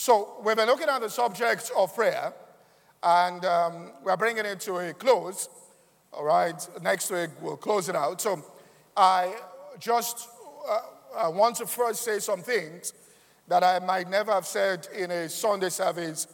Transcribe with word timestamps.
So, 0.00 0.36
we've 0.44 0.54
been 0.54 0.68
looking 0.68 0.88
at 0.88 1.00
the 1.00 1.10
subject 1.10 1.72
of 1.76 1.92
prayer, 1.92 2.32
and 3.02 3.44
um, 3.44 3.90
we're 4.04 4.16
bringing 4.16 4.46
it 4.46 4.60
to 4.60 4.76
a 4.76 4.94
close. 4.94 5.48
All 6.12 6.22
right, 6.22 6.54
next 6.80 7.10
week 7.10 7.30
we'll 7.40 7.56
close 7.56 7.88
it 7.88 7.96
out. 7.96 8.20
So, 8.20 8.40
I 8.96 9.34
just 9.80 10.28
uh, 10.68 10.82
I 11.16 11.26
want 11.26 11.56
to 11.56 11.66
first 11.66 12.04
say 12.04 12.20
some 12.20 12.42
things 12.42 12.92
that 13.48 13.64
I 13.64 13.80
might 13.80 14.08
never 14.08 14.30
have 14.30 14.46
said 14.46 14.86
in 14.96 15.10
a 15.10 15.28
Sunday 15.28 15.68
service, 15.68 16.28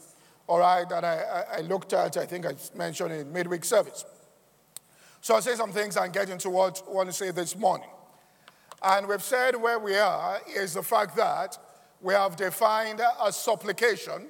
all 0.47 0.59
right, 0.59 0.87
that 0.91 1.03
I, 1.03 1.45
I 1.57 1.61
looked 1.63 1.95
at, 1.95 2.19
I 2.19 2.27
think 2.27 2.45
I 2.45 2.53
mentioned 2.77 3.13
in 3.13 3.33
midweek 3.33 3.65
service. 3.65 4.05
So 5.23 5.37
I'll 5.37 5.41
say 5.41 5.55
some 5.55 5.73
things 5.73 5.97
and 5.97 6.13
get 6.13 6.29
into 6.29 6.51
what 6.51 6.83
I 6.87 6.93
want 6.93 7.09
to 7.09 7.15
say 7.15 7.31
this 7.31 7.57
morning. 7.57 7.89
And 8.83 9.09
we've 9.09 9.23
said 9.23 9.57
where 9.57 9.79
we 9.79 9.97
are 9.97 10.39
is 10.55 10.75
the 10.75 10.83
fact 10.83 11.17
that 11.17 11.57
we 12.05 12.13
have 12.13 12.37
defined 12.37 13.01
a 13.23 13.33
supplication 13.33 14.27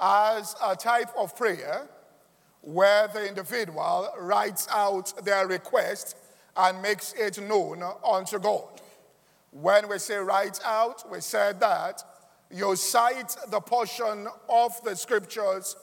as 0.00 0.56
a 0.64 0.74
type 0.74 1.10
of 1.18 1.36
prayer 1.36 1.86
where 2.62 3.06
the 3.08 3.28
individual 3.28 4.08
writes 4.18 4.66
out 4.70 5.12
their 5.22 5.46
request 5.46 6.16
and 6.56 6.80
makes 6.80 7.12
it 7.12 7.38
known 7.42 7.82
unto 8.02 8.38
God. 8.38 8.80
When 9.50 9.86
we 9.90 9.98
say 9.98 10.16
write 10.16 10.60
out, 10.64 11.04
we 11.12 11.20
said 11.20 11.60
that 11.60 12.02
you 12.50 12.74
cite 12.74 13.36
the 13.50 13.60
portion 13.60 14.26
of 14.48 14.72
the 14.82 14.96
scriptures 14.96 15.76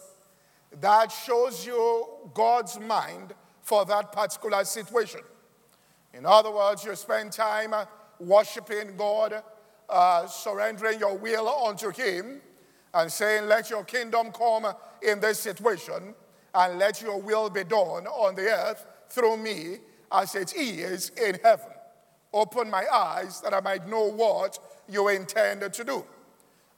that 0.81 1.12
shows 1.12 1.67
you 1.67 2.08
God's 2.34 2.80
mind 2.80 3.36
for 3.62 3.86
that 3.86 4.12
particular 4.12 4.66
situation. 4.66 5.22
In 6.16 6.25
other 6.25 6.50
words, 6.50 6.84
you 6.84 6.95
spend 6.95 7.31
time 7.31 7.75
worshiping 8.19 8.97
God 8.97 9.44
uh, 9.89 10.28
surrendering 10.28 11.00
your 11.00 11.17
will 11.17 11.47
unto 11.47 11.91
Him 11.91 12.41
and 12.94 13.11
saying, 13.11 13.47
Let 13.47 13.69
your 13.69 13.83
kingdom 13.83 14.31
come 14.31 14.67
in 15.02 15.19
this 15.19 15.39
situation 15.39 16.16
and 16.53 16.80
let 16.80 17.02
your 17.02 17.19
will 17.19 17.50
be 17.50 17.64
done 17.64 18.08
on 18.08 18.36
the 18.36 18.50
earth 18.50 18.86
through 19.09 19.38
me 19.38 19.78
as 20.11 20.36
it 20.36 20.56
is 20.56 21.09
in 21.09 21.38
heaven. 21.44 21.69
Open 22.33 22.69
my 22.69 22.86
eyes 22.91 23.41
that 23.41 23.53
I 23.53 23.59
might 23.59 23.88
know 23.88 24.09
what 24.11 24.58
you 24.89 25.09
intend 25.09 25.72
to 25.73 25.83
do. 25.83 26.06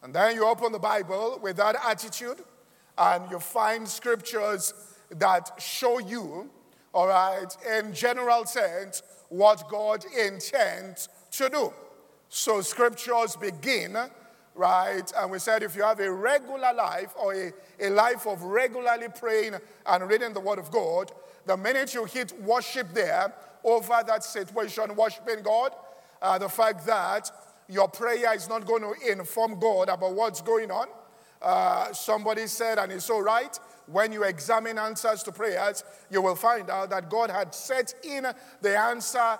And 0.04 0.14
then 0.14 0.36
you 0.36 0.46
open 0.46 0.72
the 0.72 0.80
Bible 0.80 1.40
with 1.42 1.58
that 1.58 1.76
attitude 1.86 2.44
and 2.98 3.30
you 3.30 3.40
find 3.40 3.88
scriptures 3.88 4.74
that 5.10 5.52
show 5.60 6.00
you, 6.00 6.50
all 6.94 7.08
right, 7.08 7.48
in 7.78 7.94
general 7.94 8.46
sense, 8.46 9.04
what 9.30 9.70
God 9.70 10.06
intends 10.18 11.10
to 11.32 11.50
do. 11.50 11.74
So 12.30 12.62
scriptures 12.62 13.36
begin, 13.36 13.98
right? 14.54 15.12
And 15.18 15.32
we 15.32 15.40
said 15.40 15.64
if 15.64 15.76
you 15.76 15.84
have 15.84 16.00
a 16.00 16.12
regular 16.12 16.74
life 16.74 17.14
or 17.18 17.34
a, 17.34 17.52
a 17.80 17.90
life 17.90 18.28
of 18.28 18.42
regularly 18.44 19.08
praying 19.18 19.56
and 19.86 20.10
reading 20.10 20.34
the 20.34 20.40
Word 20.40 20.60
of 20.60 20.72
God, 20.72 21.12
the 21.46 21.56
minute 21.56 21.94
you 21.94 22.06
hit 22.06 22.40
worship 22.42 22.88
there 22.94 23.34
over 23.64 24.04
that 24.06 24.24
situation, 24.24 24.96
worshiping 24.96 25.42
God, 25.42 25.72
uh, 26.22 26.38
the 26.38 26.50
fact 26.50 26.86
that 26.86 27.32
your 27.70 27.88
prayer 27.88 28.34
is 28.34 28.50
not 28.50 28.66
going 28.66 28.82
to 28.82 29.12
inform 29.12 29.60
God 29.60 29.90
about 29.90 30.14
what's 30.14 30.42
going 30.42 30.72
on. 30.72 30.88
Uh, 31.42 31.94
somebody 31.94 32.48
said, 32.48 32.78
and 32.78 32.92
it's 32.92 33.06
so 33.06 33.20
right, 33.20 33.58
when 33.86 34.12
you 34.12 34.24
examine 34.24 34.78
answers 34.78 35.24
to 35.24 35.32
prayers, 35.32 35.84
you 36.10 36.22
will 36.22 36.36
find 36.36 36.70
out 36.70 36.90
that 36.90 37.10
God 37.10 37.30
had 37.30 37.54
set 37.54 37.94
in 38.04 38.26
the 38.62 38.78
answer, 38.78 39.38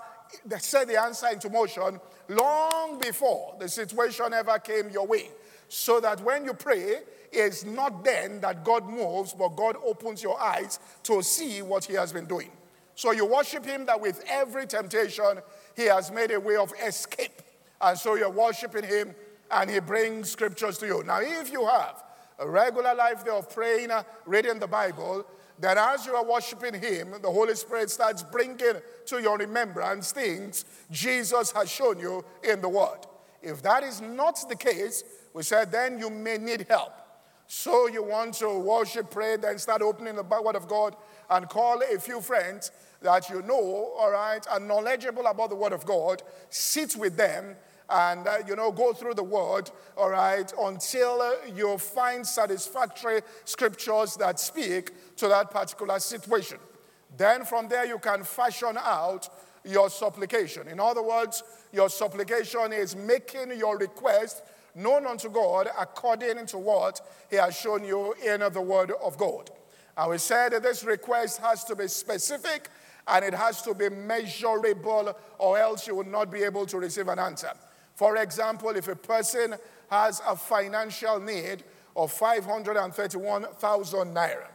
set 0.58 0.88
the 0.88 1.00
answer 1.00 1.28
into 1.28 1.50
motion 1.50 2.00
long 2.28 2.98
before 2.98 3.54
the 3.58 3.68
situation 3.68 4.32
ever 4.32 4.58
came 4.58 4.90
your 4.90 5.06
way. 5.06 5.30
So 5.68 6.00
that 6.00 6.20
when 6.22 6.44
you 6.44 6.54
pray, 6.54 7.00
it's 7.30 7.64
not 7.64 8.04
then 8.04 8.40
that 8.40 8.64
God 8.64 8.88
moves, 8.88 9.34
but 9.34 9.50
God 9.50 9.76
opens 9.84 10.22
your 10.22 10.40
eyes 10.40 10.78
to 11.04 11.22
see 11.22 11.62
what 11.62 11.84
He 11.84 11.94
has 11.94 12.12
been 12.12 12.26
doing. 12.26 12.50
So 12.94 13.12
you 13.12 13.26
worship 13.26 13.64
Him 13.64 13.86
that 13.86 14.00
with 14.00 14.24
every 14.28 14.66
temptation, 14.66 15.38
He 15.76 15.84
has 15.84 16.10
made 16.10 16.30
a 16.30 16.40
way 16.40 16.56
of 16.56 16.72
escape. 16.84 17.42
And 17.80 17.98
so 17.98 18.14
you're 18.16 18.30
worshiping 18.30 18.84
Him 18.84 19.14
and 19.50 19.70
He 19.70 19.78
brings 19.78 20.30
scriptures 20.30 20.78
to 20.78 20.86
you. 20.86 21.02
Now, 21.04 21.20
if 21.20 21.52
you 21.52 21.66
have 21.66 22.02
a 22.38 22.48
regular 22.48 22.94
life 22.94 23.24
there 23.24 23.34
of 23.34 23.50
praying, 23.50 23.90
reading 24.26 24.58
the 24.58 24.66
Bible, 24.66 25.26
that 25.60 25.76
as 25.76 26.06
you 26.06 26.14
are 26.14 26.24
worshiping 26.24 26.74
Him, 26.74 27.14
the 27.22 27.30
Holy 27.30 27.54
Spirit 27.54 27.90
starts 27.90 28.22
bringing 28.22 28.58
to 29.06 29.20
your 29.20 29.36
remembrance 29.38 30.12
things 30.12 30.64
Jesus 30.90 31.50
has 31.52 31.70
shown 31.70 31.98
you 31.98 32.24
in 32.42 32.60
the 32.60 32.68
Word. 32.68 32.98
If 33.42 33.62
that 33.62 33.82
is 33.82 34.00
not 34.00 34.38
the 34.48 34.56
case, 34.56 35.04
we 35.34 35.42
said 35.42 35.70
then 35.70 35.98
you 35.98 36.10
may 36.10 36.38
need 36.38 36.66
help. 36.68 36.92
So 37.46 37.88
you 37.88 38.02
want 38.02 38.34
to 38.34 38.58
worship, 38.58 39.10
pray, 39.10 39.36
then 39.36 39.58
start 39.58 39.80
opening 39.80 40.16
the 40.16 40.22
Word 40.22 40.56
of 40.56 40.68
God 40.68 40.94
and 41.30 41.48
call 41.48 41.80
a 41.82 41.98
few 41.98 42.20
friends 42.20 42.70
that 43.00 43.30
you 43.30 43.42
know, 43.42 43.94
all 43.98 44.10
right, 44.10 44.44
are 44.50 44.60
knowledgeable 44.60 45.26
about 45.26 45.50
the 45.50 45.56
Word 45.56 45.72
of 45.72 45.86
God, 45.86 46.22
sit 46.50 46.96
with 46.96 47.16
them 47.16 47.56
and 47.90 48.26
uh, 48.26 48.38
you 48.46 48.54
know 48.54 48.70
go 48.70 48.92
through 48.92 49.14
the 49.14 49.22
word 49.22 49.70
all 49.96 50.10
right 50.10 50.52
until 50.60 51.22
uh, 51.22 51.32
you 51.54 51.78
find 51.78 52.26
satisfactory 52.26 53.22
scriptures 53.44 54.16
that 54.16 54.38
speak 54.38 54.92
to 55.16 55.28
that 55.28 55.50
particular 55.50 55.98
situation. 55.98 56.58
Then 57.16 57.44
from 57.44 57.68
there, 57.68 57.86
you 57.86 57.98
can 57.98 58.22
fashion 58.22 58.76
out 58.78 59.28
your 59.64 59.90
supplication. 59.90 60.68
In 60.68 60.78
other 60.80 61.02
words, 61.02 61.42
your 61.72 61.88
supplication 61.88 62.72
is 62.72 62.94
making 62.94 63.58
your 63.58 63.78
request 63.78 64.42
known 64.74 65.06
unto 65.06 65.28
God 65.28 65.68
according 65.78 66.46
to 66.46 66.58
what 66.58 67.00
He 67.30 67.36
has 67.36 67.58
shown 67.58 67.84
you 67.84 68.14
in 68.24 68.40
the 68.52 68.60
Word 68.60 68.92
of 69.02 69.16
God. 69.18 69.50
And 69.96 70.10
we 70.10 70.18
said 70.18 70.52
that 70.52 70.62
this 70.62 70.84
request 70.84 71.40
has 71.40 71.64
to 71.64 71.74
be 71.74 71.88
specific 71.88 72.68
and 73.08 73.24
it 73.24 73.34
has 73.34 73.62
to 73.62 73.74
be 73.74 73.88
measurable, 73.88 75.16
or 75.38 75.58
else 75.58 75.86
you 75.86 75.94
will 75.94 76.04
not 76.04 76.30
be 76.30 76.42
able 76.42 76.66
to 76.66 76.78
receive 76.78 77.08
an 77.08 77.18
answer. 77.18 77.50
For 77.98 78.16
example, 78.18 78.70
if 78.70 78.86
a 78.86 78.94
person 78.94 79.56
has 79.90 80.22
a 80.24 80.36
financial 80.36 81.18
need 81.18 81.64
of 81.96 82.12
531,000 82.12 84.14
naira, 84.14 84.46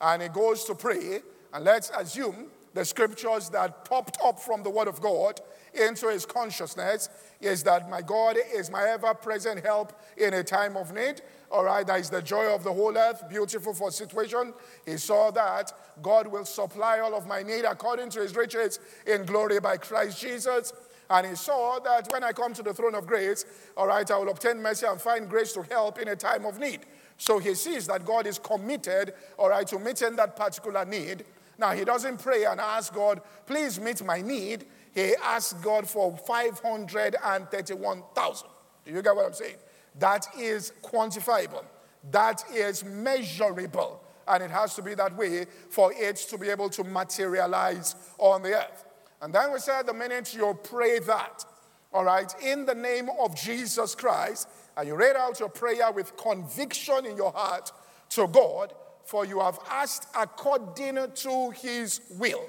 and 0.00 0.20
he 0.20 0.28
goes 0.28 0.64
to 0.64 0.74
pray, 0.74 1.20
and 1.54 1.64
let's 1.64 1.92
assume 1.96 2.48
the 2.74 2.84
scriptures 2.84 3.50
that 3.50 3.84
popped 3.84 4.18
up 4.24 4.40
from 4.40 4.64
the 4.64 4.70
Word 4.70 4.88
of 4.88 5.00
God 5.00 5.40
into 5.74 6.08
his 6.08 6.26
consciousness 6.26 7.08
is 7.40 7.62
that 7.62 7.88
my 7.88 8.02
God 8.02 8.36
is 8.52 8.68
my 8.68 8.88
ever 8.88 9.14
present 9.14 9.64
help 9.64 9.92
in 10.16 10.34
a 10.34 10.42
time 10.42 10.76
of 10.76 10.92
need. 10.92 11.22
All 11.52 11.64
right, 11.64 11.86
that 11.86 12.00
is 12.00 12.10
the 12.10 12.20
joy 12.20 12.52
of 12.52 12.64
the 12.64 12.72
whole 12.72 12.98
earth, 12.98 13.28
beautiful 13.28 13.74
for 13.74 13.92
situation. 13.92 14.52
He 14.84 14.96
saw 14.96 15.30
that 15.30 15.72
God 16.02 16.26
will 16.26 16.44
supply 16.44 16.98
all 16.98 17.14
of 17.14 17.28
my 17.28 17.44
need 17.44 17.64
according 17.64 18.10
to 18.10 18.22
his 18.22 18.34
riches 18.34 18.80
in 19.06 19.24
glory 19.24 19.60
by 19.60 19.76
Christ 19.76 20.20
Jesus. 20.20 20.72
And 21.10 21.26
he 21.26 21.34
saw 21.34 21.78
that 21.80 22.12
when 22.12 22.22
I 22.22 22.32
come 22.32 22.52
to 22.54 22.62
the 22.62 22.74
throne 22.74 22.94
of 22.94 23.06
grace, 23.06 23.46
all 23.76 23.86
right, 23.86 24.10
I 24.10 24.18
will 24.18 24.28
obtain 24.28 24.60
mercy 24.60 24.84
and 24.86 25.00
find 25.00 25.26
grace 25.28 25.52
to 25.54 25.62
help 25.62 25.98
in 25.98 26.08
a 26.08 26.16
time 26.16 26.44
of 26.44 26.58
need. 26.58 26.80
So 27.16 27.38
he 27.38 27.54
sees 27.54 27.86
that 27.86 28.04
God 28.04 28.26
is 28.26 28.38
committed, 28.38 29.14
all 29.38 29.48
right, 29.48 29.66
to 29.68 29.78
meeting 29.78 30.16
that 30.16 30.36
particular 30.36 30.84
need. 30.84 31.24
Now, 31.58 31.72
he 31.72 31.84
doesn't 31.84 32.22
pray 32.22 32.44
and 32.44 32.60
ask 32.60 32.94
God, 32.94 33.22
please 33.46 33.80
meet 33.80 34.04
my 34.04 34.20
need. 34.20 34.66
He 34.94 35.14
asks 35.22 35.54
God 35.54 35.88
for 35.88 36.14
531,000. 36.16 38.48
Do 38.84 38.92
you 38.92 39.02
get 39.02 39.16
what 39.16 39.26
I'm 39.26 39.32
saying? 39.32 39.56
That 39.98 40.28
is 40.38 40.72
quantifiable, 40.82 41.64
that 42.10 42.44
is 42.54 42.84
measurable. 42.84 44.04
And 44.28 44.42
it 44.42 44.50
has 44.50 44.74
to 44.74 44.82
be 44.82 44.94
that 44.94 45.16
way 45.16 45.46
for 45.70 45.90
it 45.94 46.16
to 46.16 46.36
be 46.36 46.50
able 46.50 46.68
to 46.70 46.82
materialize 46.84 47.94
on 48.18 48.42
the 48.42 48.58
earth. 48.58 48.84
And 49.20 49.34
then 49.34 49.52
we 49.52 49.58
said 49.58 49.86
the 49.86 49.94
minute 49.94 50.34
you 50.34 50.58
pray 50.62 51.00
that, 51.00 51.44
all 51.92 52.04
right, 52.04 52.32
in 52.42 52.66
the 52.66 52.74
name 52.74 53.08
of 53.18 53.34
Jesus 53.34 53.94
Christ, 53.94 54.48
and 54.76 54.86
you 54.86 54.94
read 54.94 55.16
out 55.16 55.40
your 55.40 55.48
prayer 55.48 55.90
with 55.90 56.16
conviction 56.16 57.04
in 57.04 57.16
your 57.16 57.32
heart 57.32 57.72
to 58.10 58.28
God, 58.28 58.72
for 59.04 59.24
you 59.24 59.40
have 59.40 59.58
asked 59.70 60.08
according 60.16 60.98
to 61.14 61.50
his 61.50 62.00
will. 62.18 62.44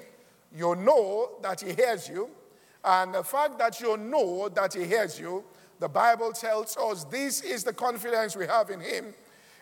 You 0.54 0.76
know 0.76 1.38
that 1.42 1.60
he 1.60 1.72
hears 1.72 2.08
you, 2.08 2.30
and 2.84 3.14
the 3.14 3.24
fact 3.24 3.58
that 3.58 3.80
you 3.80 3.96
know 3.96 4.48
that 4.48 4.74
he 4.74 4.84
hears 4.84 5.18
you, 5.18 5.44
the 5.80 5.88
Bible 5.88 6.32
tells 6.32 6.76
us 6.76 7.04
this 7.04 7.40
is 7.40 7.64
the 7.64 7.72
confidence 7.72 8.36
we 8.36 8.46
have 8.46 8.70
in 8.70 8.80
him. 8.80 9.14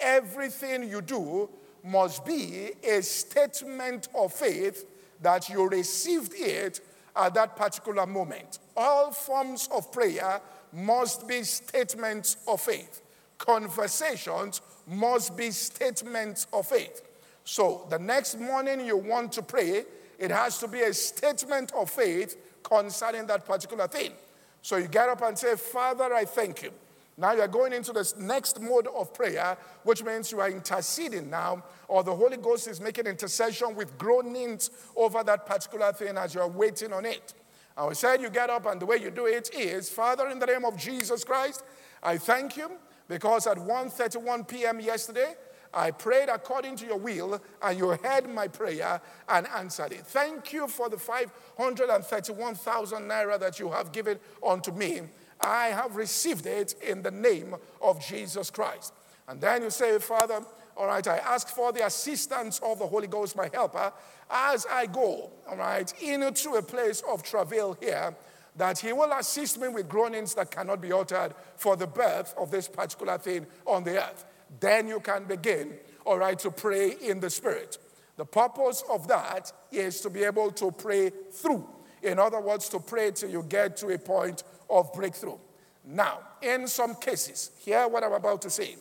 everything 0.00 0.88
you 0.88 1.00
do 1.00 1.48
must 1.84 2.24
be 2.24 2.72
a 2.82 3.00
statement 3.00 4.08
of 4.12 4.32
faith 4.32 4.86
that 5.22 5.48
you 5.48 5.68
received 5.68 6.32
it 6.34 6.80
at 7.14 7.34
that 7.34 7.54
particular 7.54 8.06
moment. 8.06 8.58
All 8.76 9.12
forms 9.12 9.68
of 9.72 9.92
prayer 9.92 10.40
must 10.72 11.28
be 11.28 11.44
statements 11.44 12.36
of 12.48 12.60
faith. 12.60 13.02
Conversations 13.40 14.60
must 14.86 15.34
be 15.34 15.50
statements 15.50 16.46
of 16.52 16.66
faith. 16.66 17.02
So 17.42 17.86
the 17.88 17.98
next 17.98 18.38
morning 18.38 18.84
you 18.84 18.98
want 18.98 19.32
to 19.32 19.42
pray, 19.42 19.84
it 20.18 20.30
has 20.30 20.58
to 20.58 20.68
be 20.68 20.82
a 20.82 20.92
statement 20.92 21.72
of 21.72 21.90
faith 21.90 22.36
concerning 22.62 23.26
that 23.28 23.46
particular 23.46 23.88
thing. 23.88 24.12
So 24.60 24.76
you 24.76 24.88
get 24.88 25.08
up 25.08 25.22
and 25.22 25.38
say, 25.38 25.56
Father, 25.56 26.12
I 26.12 26.26
thank 26.26 26.62
you. 26.62 26.70
Now 27.16 27.32
you 27.32 27.40
are 27.40 27.48
going 27.48 27.72
into 27.72 27.92
this 27.92 28.14
next 28.18 28.60
mode 28.60 28.86
of 28.88 29.14
prayer, 29.14 29.56
which 29.84 30.04
means 30.04 30.30
you 30.30 30.40
are 30.40 30.50
interceding 30.50 31.30
now, 31.30 31.64
or 31.88 32.04
the 32.04 32.14
Holy 32.14 32.36
Ghost 32.36 32.68
is 32.68 32.78
making 32.78 33.06
intercession 33.06 33.74
with 33.74 33.96
groanings 33.96 34.70
over 34.94 35.24
that 35.24 35.46
particular 35.46 35.94
thing 35.94 36.18
as 36.18 36.34
you 36.34 36.42
are 36.42 36.48
waiting 36.48 36.92
on 36.92 37.06
it. 37.06 37.32
And 37.78 37.88
we 37.88 37.94
said 37.94 38.20
you 38.20 38.28
get 38.28 38.50
up, 38.50 38.66
and 38.66 38.78
the 38.78 38.86
way 38.86 38.98
you 38.98 39.10
do 39.10 39.24
it 39.24 39.48
is, 39.54 39.88
Father, 39.88 40.28
in 40.28 40.38
the 40.38 40.46
name 40.46 40.66
of 40.66 40.76
Jesus 40.76 41.24
Christ, 41.24 41.64
I 42.02 42.18
thank 42.18 42.58
you 42.58 42.70
because 43.10 43.46
at 43.46 43.58
1:31 43.58 44.48
p.m. 44.48 44.80
yesterday, 44.80 45.34
I 45.74 45.90
prayed 45.90 46.30
according 46.30 46.76
to 46.76 46.86
your 46.86 46.96
will, 46.96 47.42
and 47.62 47.78
you 47.78 47.90
heard 47.90 48.28
my 48.28 48.48
prayer 48.48 49.02
and 49.28 49.46
answered 49.48 49.92
it. 49.92 50.06
Thank 50.06 50.54
you 50.54 50.66
for 50.66 50.88
the 50.88 50.96
531,000 50.96 53.02
naira 53.02 53.38
that 53.38 53.60
you 53.60 53.70
have 53.70 53.92
given 53.92 54.18
unto 54.42 54.72
me 54.72 55.02
I 55.40 55.68
have 55.68 55.96
received 55.96 56.46
it 56.46 56.74
in 56.82 57.02
the 57.02 57.10
name 57.10 57.56
of 57.80 58.04
Jesus 58.06 58.50
Christ. 58.50 58.92
And 59.26 59.40
then 59.40 59.62
you 59.62 59.70
say, 59.70 59.98
Father, 59.98 60.44
all 60.76 60.86
right, 60.86 61.06
I 61.06 61.18
ask 61.18 61.48
for 61.48 61.72
the 61.72 61.86
assistance 61.86 62.60
of 62.62 62.78
the 62.78 62.86
Holy 62.86 63.06
Ghost, 63.06 63.36
my 63.36 63.48
helper, 63.52 63.92
as 64.30 64.66
I 64.70 64.86
go, 64.86 65.30
all 65.48 65.56
right, 65.56 65.92
into 66.02 66.54
a 66.54 66.62
place 66.62 67.02
of 67.08 67.22
travail 67.22 67.76
here, 67.80 68.14
that 68.56 68.78
He 68.78 68.92
will 68.92 69.12
assist 69.12 69.60
me 69.60 69.68
with 69.68 69.88
groanings 69.88 70.34
that 70.34 70.50
cannot 70.50 70.80
be 70.80 70.92
uttered 70.92 71.34
for 71.56 71.76
the 71.76 71.86
birth 71.86 72.34
of 72.36 72.50
this 72.50 72.68
particular 72.68 73.18
thing 73.18 73.46
on 73.66 73.84
the 73.84 74.02
earth. 74.02 74.24
Then 74.58 74.88
you 74.88 75.00
can 75.00 75.24
begin, 75.24 75.74
all 76.04 76.18
right, 76.18 76.38
to 76.40 76.50
pray 76.50 76.96
in 77.00 77.20
the 77.20 77.30
Spirit. 77.30 77.78
The 78.16 78.24
purpose 78.24 78.82
of 78.90 79.08
that 79.08 79.52
is 79.70 80.00
to 80.02 80.10
be 80.10 80.24
able 80.24 80.50
to 80.52 80.70
pray 80.72 81.10
through. 81.10 81.66
In 82.02 82.18
other 82.18 82.40
words, 82.40 82.68
to 82.70 82.80
pray 82.80 83.12
till 83.12 83.30
you 83.30 83.44
get 83.48 83.76
to 83.78 83.88
a 83.88 83.98
point 83.98 84.42
of 84.68 84.92
breakthrough. 84.92 85.38
Now, 85.84 86.20
in 86.42 86.68
some 86.68 86.94
cases, 86.94 87.50
hear 87.58 87.88
what 87.88 88.04
I'm 88.04 88.12
about 88.12 88.42
to 88.42 88.50
say. 88.50 88.76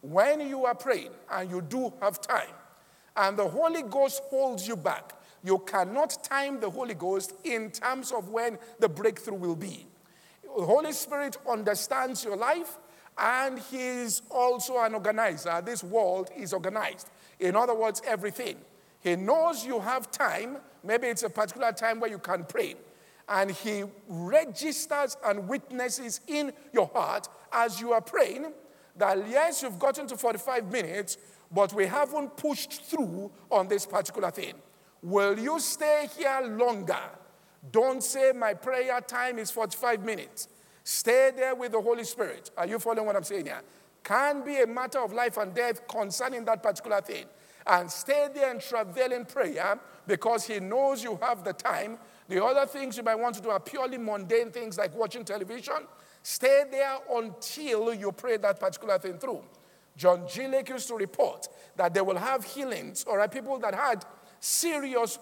When 0.00 0.40
you 0.40 0.66
are 0.66 0.74
praying 0.74 1.10
and 1.30 1.50
you 1.50 1.62
do 1.62 1.92
have 2.00 2.20
time, 2.20 2.54
and 3.16 3.36
the 3.36 3.48
Holy 3.48 3.82
Ghost 3.82 4.22
holds 4.30 4.66
you 4.66 4.76
back, 4.76 5.14
you 5.44 5.58
cannot 5.66 6.22
time 6.22 6.60
the 6.60 6.70
Holy 6.70 6.94
Ghost 6.94 7.34
in 7.44 7.70
terms 7.70 8.12
of 8.12 8.28
when 8.28 8.58
the 8.78 8.88
breakthrough 8.88 9.36
will 9.36 9.56
be. 9.56 9.86
The 10.42 10.64
Holy 10.64 10.92
Spirit 10.92 11.36
understands 11.48 12.24
your 12.24 12.36
life, 12.36 12.78
and 13.18 13.58
He 13.58 13.78
is 13.78 14.22
also 14.30 14.78
an 14.78 14.94
organizer. 14.94 15.62
This 15.64 15.82
world 15.82 16.30
is 16.36 16.52
organized. 16.52 17.08
In 17.40 17.56
other 17.56 17.74
words, 17.74 18.02
everything. 18.06 18.56
He 19.00 19.16
knows 19.16 19.64
you 19.64 19.80
have 19.80 20.10
time. 20.10 20.58
Maybe 20.84 21.08
it's 21.08 21.22
a 21.22 21.30
particular 21.30 21.72
time 21.72 22.00
where 22.00 22.10
you 22.10 22.18
can 22.18 22.44
pray 22.44 22.76
and 23.28 23.50
He 23.50 23.84
registers 24.08 25.16
and 25.24 25.48
witnesses 25.48 26.20
in 26.26 26.52
your 26.72 26.90
heart 26.92 27.28
as 27.52 27.80
you 27.80 27.92
are 27.92 28.00
praying 28.00 28.52
that 28.96 29.28
yes, 29.28 29.62
you've 29.62 29.78
gotten 29.78 30.06
to 30.08 30.16
45 30.16 30.70
minutes, 30.70 31.16
but 31.50 31.72
we 31.72 31.86
haven't 31.86 32.36
pushed 32.36 32.84
through 32.84 33.30
on 33.50 33.68
this 33.68 33.86
particular 33.86 34.30
thing. 34.30 34.54
Will 35.02 35.38
you 35.38 35.58
stay 35.58 36.08
here 36.16 36.40
longer? 36.42 36.98
Don't 37.70 38.02
say 38.02 38.32
my 38.32 38.54
prayer 38.54 39.00
time 39.00 39.38
is 39.38 39.50
45 39.50 40.04
minutes. 40.04 40.48
Stay 40.84 41.30
there 41.34 41.54
with 41.54 41.72
the 41.72 41.80
Holy 41.80 42.04
Spirit. 42.04 42.50
Are 42.56 42.66
you 42.66 42.78
following 42.78 43.06
what 43.06 43.16
I'm 43.16 43.24
saying 43.24 43.46
here? 43.46 43.62
Can 44.02 44.44
be 44.44 44.60
a 44.60 44.66
matter 44.66 44.98
of 44.98 45.12
life 45.12 45.36
and 45.36 45.54
death 45.54 45.86
concerning 45.86 46.44
that 46.46 46.62
particular 46.62 47.00
thing. 47.00 47.26
And 47.66 47.88
stay 47.90 48.28
there 48.34 48.50
and 48.50 48.60
travail 48.60 49.12
in 49.12 49.24
prayer 49.24 49.78
because 50.06 50.44
He 50.44 50.58
knows 50.58 51.04
you 51.04 51.18
have 51.22 51.44
the 51.44 51.52
time 51.52 51.98
the 52.28 52.42
other 52.42 52.66
things 52.66 52.96
you 52.96 53.02
might 53.02 53.16
want 53.16 53.34
to 53.36 53.42
do 53.42 53.50
are 53.50 53.60
purely 53.60 53.98
mundane 53.98 54.50
things 54.50 54.78
like 54.78 54.94
watching 54.94 55.24
television. 55.24 55.86
Stay 56.22 56.64
there 56.70 56.96
until 57.12 57.92
you 57.92 58.10
pray 58.12 58.36
that 58.38 58.58
particular 58.58 58.98
thing 58.98 59.18
through. 59.18 59.42
John 59.96 60.26
G. 60.26 60.48
Lake 60.48 60.70
used 60.70 60.88
to 60.88 60.94
report 60.94 61.48
that 61.76 61.92
they 61.92 62.00
will 62.00 62.16
have 62.16 62.44
healings, 62.44 63.04
or 63.04 63.26
people 63.28 63.58
that 63.58 63.74
had 63.74 64.04
serious 64.42 65.18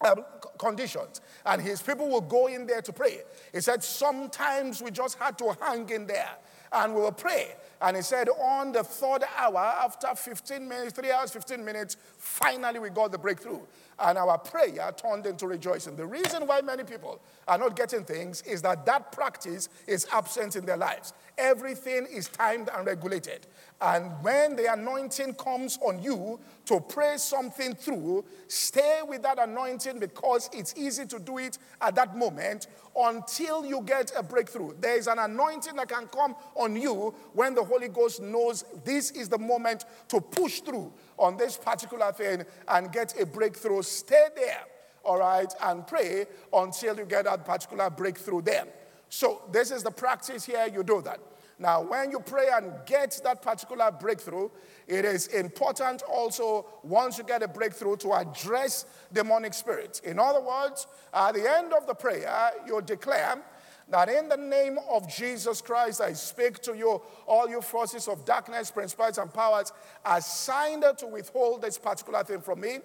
um, 0.00 0.24
conditions, 0.58 1.20
and 1.44 1.60
his 1.60 1.82
people 1.82 2.08
will 2.08 2.20
go 2.20 2.46
in 2.46 2.66
there 2.66 2.82
to 2.82 2.92
pray. 2.92 3.20
He 3.52 3.60
said, 3.60 3.82
Sometimes 3.82 4.80
we 4.82 4.90
just 4.90 5.18
had 5.18 5.36
to 5.38 5.56
hang 5.60 5.88
in 5.90 6.06
there 6.06 6.30
and 6.72 6.94
we 6.94 7.00
will 7.00 7.12
pray. 7.12 7.54
And 7.80 7.96
he 7.96 8.02
said, 8.02 8.28
On 8.28 8.72
the 8.72 8.82
third 8.82 9.22
hour, 9.36 9.58
after 9.58 10.14
15 10.14 10.68
minutes, 10.68 10.92
three 10.92 11.10
hours, 11.10 11.30
15 11.30 11.64
minutes, 11.64 11.96
finally 12.18 12.78
we 12.78 12.90
got 12.90 13.12
the 13.12 13.18
breakthrough 13.18 13.60
and 13.98 14.18
our 14.18 14.38
prayer 14.38 14.92
turned 14.96 15.26
into 15.26 15.46
rejoicing. 15.46 15.96
The 15.96 16.06
reason 16.06 16.46
why 16.46 16.60
many 16.60 16.84
people 16.84 17.20
are 17.48 17.58
not 17.58 17.76
getting 17.76 18.04
things 18.04 18.42
is 18.42 18.62
that 18.62 18.84
that 18.86 19.12
practice 19.12 19.68
is 19.86 20.06
absent 20.12 20.56
in 20.56 20.66
their 20.66 20.76
lives. 20.76 21.14
Everything 21.38 22.06
is 22.10 22.28
timed 22.28 22.68
and 22.74 22.86
regulated. 22.86 23.46
And 23.80 24.10
when 24.22 24.56
the 24.56 24.72
anointing 24.72 25.34
comes 25.34 25.78
on 25.82 26.02
you 26.02 26.40
to 26.66 26.80
pray 26.80 27.16
something 27.16 27.74
through, 27.74 28.24
stay 28.48 29.00
with 29.06 29.22
that 29.22 29.38
anointing 29.38 29.98
because 29.98 30.48
it's 30.52 30.74
easy 30.76 31.06
to 31.06 31.18
do 31.18 31.38
it 31.38 31.58
at 31.80 31.94
that 31.94 32.16
moment 32.16 32.68
until 32.96 33.64
you 33.64 33.82
get 33.82 34.12
a 34.16 34.22
breakthrough. 34.22 34.74
There 34.80 34.96
is 34.96 35.06
an 35.06 35.18
anointing 35.18 35.76
that 35.76 35.88
can 35.88 36.06
come 36.06 36.34
on 36.54 36.76
you 36.76 37.14
when 37.34 37.54
the 37.54 37.62
Holy 37.66 37.88
Ghost 37.88 38.22
knows 38.22 38.64
this 38.84 39.10
is 39.10 39.28
the 39.28 39.38
moment 39.38 39.84
to 40.08 40.20
push 40.20 40.60
through 40.60 40.92
on 41.18 41.36
this 41.36 41.56
particular 41.56 42.12
thing 42.12 42.44
and 42.68 42.92
get 42.92 43.20
a 43.20 43.26
breakthrough. 43.26 43.82
Stay 43.82 44.28
there, 44.34 44.64
all 45.04 45.18
right, 45.18 45.52
and 45.62 45.86
pray 45.86 46.26
until 46.52 46.96
you 46.96 47.04
get 47.04 47.24
that 47.24 47.44
particular 47.44 47.90
breakthrough 47.90 48.42
there. 48.42 48.66
So, 49.08 49.42
this 49.52 49.70
is 49.70 49.82
the 49.82 49.90
practice 49.90 50.44
here. 50.44 50.66
You 50.72 50.82
do 50.82 51.00
that. 51.02 51.20
Now, 51.58 51.80
when 51.80 52.10
you 52.10 52.20
pray 52.20 52.48
and 52.52 52.70
get 52.84 53.18
that 53.24 53.40
particular 53.40 53.90
breakthrough, 53.90 54.50
it 54.86 55.06
is 55.06 55.28
important 55.28 56.02
also, 56.02 56.66
once 56.82 57.16
you 57.16 57.24
get 57.24 57.42
a 57.42 57.48
breakthrough, 57.48 57.96
to 57.98 58.12
address 58.12 58.84
demonic 59.12 59.54
spirits. 59.54 60.00
In 60.00 60.18
other 60.18 60.40
words, 60.40 60.86
at 61.14 61.32
the 61.32 61.50
end 61.50 61.72
of 61.72 61.86
the 61.86 61.94
prayer, 61.94 62.50
you 62.66 62.82
declare 62.82 63.42
that 63.88 64.08
in 64.08 64.28
the 64.28 64.36
name 64.36 64.78
of 64.90 65.08
Jesus 65.08 65.60
Christ, 65.60 66.00
I 66.00 66.12
speak 66.12 66.60
to 66.62 66.76
you, 66.76 67.00
all 67.26 67.48
you 67.48 67.60
forces 67.60 68.08
of 68.08 68.24
darkness, 68.24 68.70
principalities, 68.70 69.18
and 69.18 69.32
powers 69.32 69.72
assigned 70.04 70.84
to 70.98 71.06
withhold 71.06 71.62
this 71.62 71.78
particular 71.78 72.24
thing 72.24 72.40
from 72.40 72.60
me. 72.60 72.78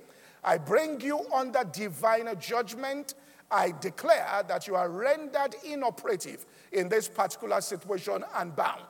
I 0.44 0.58
bring 0.58 1.02
you 1.02 1.26
under 1.34 1.64
divine 1.64 2.28
judgment. 2.40 3.16
I 3.50 3.74
declare 3.82 4.44
that 4.48 4.68
you 4.68 4.76
are 4.76 4.90
rendered 4.90 5.56
inoperative 5.66 6.46
in 6.72 6.88
this 6.88 7.08
particular 7.08 7.62
situation 7.62 8.24
and 8.36 8.56
bound. 8.56 8.86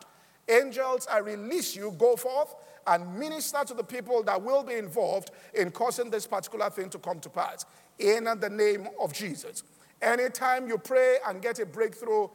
Angels, 0.48 1.08
I 1.10 1.20
release 1.20 1.76
you, 1.76 1.96
go 1.98 2.16
forth 2.16 2.56
and 2.88 3.18
minister 3.18 3.64
to 3.66 3.74
the 3.74 3.84
people 3.84 4.24
that 4.24 4.42
will 4.42 4.64
be 4.64 4.74
involved 4.74 5.32
in 5.54 5.72
causing 5.72 6.10
this 6.10 6.28
particular 6.28 6.70
thing 6.70 6.90
to 6.90 7.00
come 7.00 7.20
to 7.22 7.30
pass. 7.30 7.66
In 8.00 8.26
the 8.26 8.50
name 8.50 8.88
of 9.00 9.14
Jesus. 9.14 9.64
Anytime 10.02 10.68
you 10.68 10.78
pray 10.78 11.18
and 11.28 11.42
get 11.42 11.60
a 11.60 11.66
breakthrough, 11.66 12.28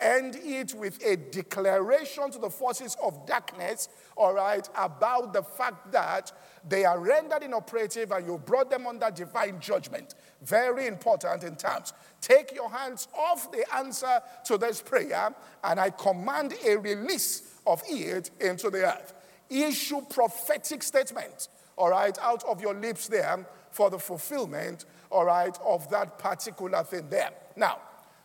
end 0.00 0.36
it 0.42 0.74
with 0.74 1.04
a 1.04 1.16
declaration 1.16 2.30
to 2.30 2.38
the 2.38 2.48
forces 2.48 2.96
of 3.02 3.26
darkness, 3.26 3.88
all 4.16 4.32
right, 4.32 4.66
about 4.74 5.32
the 5.32 5.42
fact 5.42 5.92
that 5.92 6.32
they 6.66 6.84
are 6.84 6.98
rendered 6.98 7.42
inoperative 7.42 8.10
and 8.10 8.26
you 8.26 8.38
brought 8.38 8.70
them 8.70 8.86
under 8.86 9.10
divine 9.10 9.60
judgment. 9.60 10.14
Very 10.42 10.86
important 10.86 11.44
in 11.44 11.56
terms. 11.56 11.92
Take 12.20 12.54
your 12.54 12.70
hands 12.70 13.08
off 13.16 13.52
the 13.52 13.64
answer 13.74 14.20
to 14.46 14.56
this 14.56 14.80
prayer, 14.80 15.34
and 15.64 15.80
I 15.80 15.90
command 15.90 16.54
a 16.66 16.76
release 16.76 17.42
of 17.66 17.82
it 17.86 18.30
into 18.40 18.70
the 18.70 18.86
earth. 18.86 19.12
Issue 19.50 20.00
prophetic 20.08 20.82
statements, 20.82 21.48
all 21.76 21.90
right, 21.90 22.16
out 22.22 22.44
of 22.44 22.62
your 22.62 22.74
lips 22.74 23.08
there 23.08 23.46
for 23.70 23.90
the 23.90 23.98
fulfillment, 23.98 24.84
all 25.10 25.24
right, 25.24 25.56
of 25.64 25.88
that 25.90 26.18
particular 26.18 26.82
thing 26.84 27.08
there. 27.10 27.30
Now, 27.56 27.78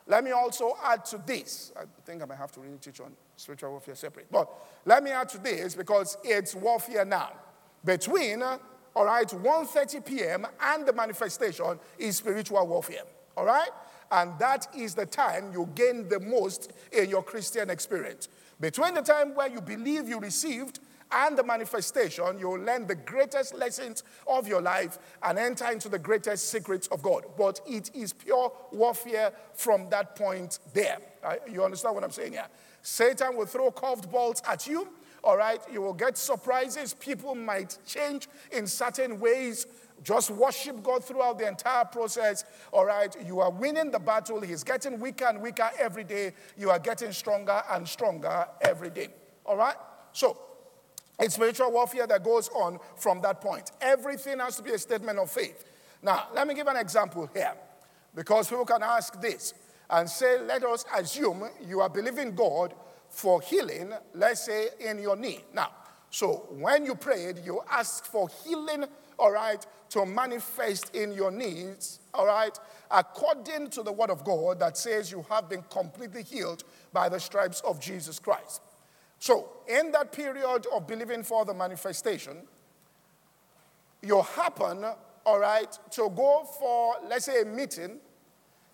let 0.08 0.24
me 0.24 0.32
also 0.32 0.77
add 0.84 1.04
to 1.06 1.22
this. 1.25 1.72
I 1.75 1.84
think 2.06 2.22
I 2.22 2.25
might 2.25 2.38
have 2.38 2.51
to 2.54 2.60
really 2.60 2.77
teach 2.77 3.00
on 3.00 3.12
spiritual 3.36 3.72
warfare 3.72 3.96
separate. 3.96 4.32
But 4.32 4.50
let 4.86 5.04
me 5.04 5.12
add 5.12 5.30
to 5.30 5.39
this 5.39 5.74
because 5.75 6.18
it's 6.24 6.54
warfare 6.54 7.06
now. 7.06 7.32
Between, 7.84 8.44
uh, 8.44 8.60
all 8.96 9.06
right, 9.06 9.27
1.30 9.27 10.06
p.m. 10.06 10.48
and 10.62 10.86
the 10.86 10.94
manifestation 10.94 11.80
is 11.98 12.18
spiritual 12.18 12.65
warfare. 12.68 13.04
All 13.36 13.46
right? 13.46 13.70
And 14.12 14.38
that 14.39 14.68
is 14.75 14.94
the 14.94 15.06
time 15.08 15.51
you 15.51 15.68
gain 15.74 16.08
the 16.08 16.20
most 16.20 16.72
in 16.92 17.10
your 17.10 17.24
Christian 17.24 17.70
experience. 17.70 18.30
Between 18.60 18.94
the 18.94 19.01
time 19.01 19.36
where 19.36 19.50
you 19.50 19.60
believe 19.60 20.08
you 20.08 20.20
received 20.20 20.80
and 21.12 21.38
the 21.38 21.43
manifestation, 21.43 22.39
you'll 22.39 22.59
learn 22.59 22.88
the 22.88 22.95
greatest 22.95 23.55
lessons 23.55 24.03
of 24.27 24.47
your 24.47 24.62
life 24.62 24.97
and 25.24 25.38
enter 25.38 25.71
into 25.71 25.89
the 25.89 26.00
greatest 26.00 26.50
secrets 26.50 26.88
of 26.88 27.01
God. 27.01 27.25
But 27.38 27.62
it 27.67 27.91
is 27.93 28.13
pure 28.13 28.51
warfare 28.71 29.31
from 29.53 29.89
that 29.89 30.15
point 30.15 30.59
there. 30.74 30.97
You 31.50 31.63
understand 31.63 31.95
what 31.95 32.03
I'm 32.03 32.12
saying 32.12 32.33
here? 32.33 32.47
Satan 32.81 33.35
will 33.35 33.45
throw 33.45 33.71
curved 33.71 34.12
balls 34.12 34.41
at 34.47 34.67
you. 34.67 34.88
All 35.24 35.38
right, 35.38 35.59
you 35.71 35.81
will 35.81 35.93
get 35.93 36.17
surprises. 36.17 36.93
People 36.93 37.33
might 37.33 37.79
change 37.88 38.27
in 38.51 38.67
certain 38.67 39.19
ways. 39.19 39.65
Just 40.03 40.29
worship 40.29 40.83
God 40.83 41.03
throughout 41.03 41.39
the 41.39 41.47
entire 41.47 41.85
process. 41.85 42.43
All 42.71 42.85
right, 42.85 43.15
you 43.25 43.39
are 43.39 43.50
winning 43.50 43.89
the 43.89 43.97
battle. 43.97 44.41
He's 44.41 44.63
getting 44.63 45.00
weaker 45.00 45.25
and 45.25 45.41
weaker 45.41 45.71
every 45.79 46.03
day. 46.03 46.33
You 46.57 46.69
are 46.69 46.77
getting 46.77 47.12
stronger 47.12 47.63
and 47.71 47.88
stronger 47.88 48.45
every 48.62 48.91
day. 48.91 49.07
All 49.45 49.57
right, 49.57 49.77
so 50.12 50.38
it's 51.19 51.36
spiritual 51.36 51.72
warfare 51.72 52.07
that 52.07 52.24
goes 52.24 52.50
on 52.50 52.79
from 52.98 53.22
that 53.22 53.41
point. 53.41 53.72
Everything 53.81 54.39
has 54.39 54.57
to 54.57 54.63
be 54.63 54.72
a 54.72 54.77
statement 54.77 55.19
of 55.19 55.31
faith. 55.31 55.63
Now, 56.01 56.27
let 56.34 56.48
me 56.48 56.53
give 56.53 56.67
an 56.67 56.77
example 56.77 57.29
here 57.34 57.53
because 58.13 58.50
people 58.50 58.65
can 58.65 58.84
ask 58.84 59.19
this 59.22 59.53
and 59.89 60.10
say, 60.10 60.41
let 60.41 60.63
us 60.63 60.86
assume 60.95 61.48
you 61.67 61.79
are 61.79 61.89
believing 61.89 62.36
God 62.36 62.74
for 63.10 63.41
healing, 63.41 63.93
let's 64.13 64.45
say 64.45 64.67
in 64.79 65.00
your 65.00 65.15
knee. 65.15 65.39
Now, 65.53 65.72
so 66.10 66.48
when 66.50 66.86
you 66.86 66.95
prayed, 66.95 67.39
you 67.45 67.62
asked 67.69 68.07
for 68.07 68.29
healing, 68.43 68.86
all 69.17 69.31
right, 69.31 69.65
to 69.89 70.05
manifest 70.05 70.95
in 70.95 71.13
your 71.13 71.31
needs, 71.31 72.00
all 72.13 72.25
right, 72.25 72.57
according 72.91 73.69
to 73.72 73.84
the 73.84 73.91
word 73.91 74.10
of 74.10 74.24
God 74.24 74.60
that 74.60 74.77
says 74.77 75.12
you 75.12 75.25
have 75.29 75.50
been 75.50 75.63
completely 75.69 76.24
healed 76.24 76.63
by 76.91 77.10
the 77.10 77.19
stripes 77.19 77.62
of 77.62 77.79
Jesus 77.79 78.19
Christ. 78.19 78.62
So, 79.25 79.50
in 79.67 79.91
that 79.94 80.12
period 80.12 80.67
of 80.72 80.86
believing 80.86 81.24
for 81.24 81.46
the 81.46 81.53
manifestation, 81.55 82.44
you 84.03 84.22
happen, 84.22 84.86
all 85.25 85.39
right, 85.39 85.79
to 85.94 86.12
go 86.15 86.48
for, 86.60 86.98
let's 87.10 87.25
say, 87.25 87.41
a 87.41 87.46
meeting 87.46 87.98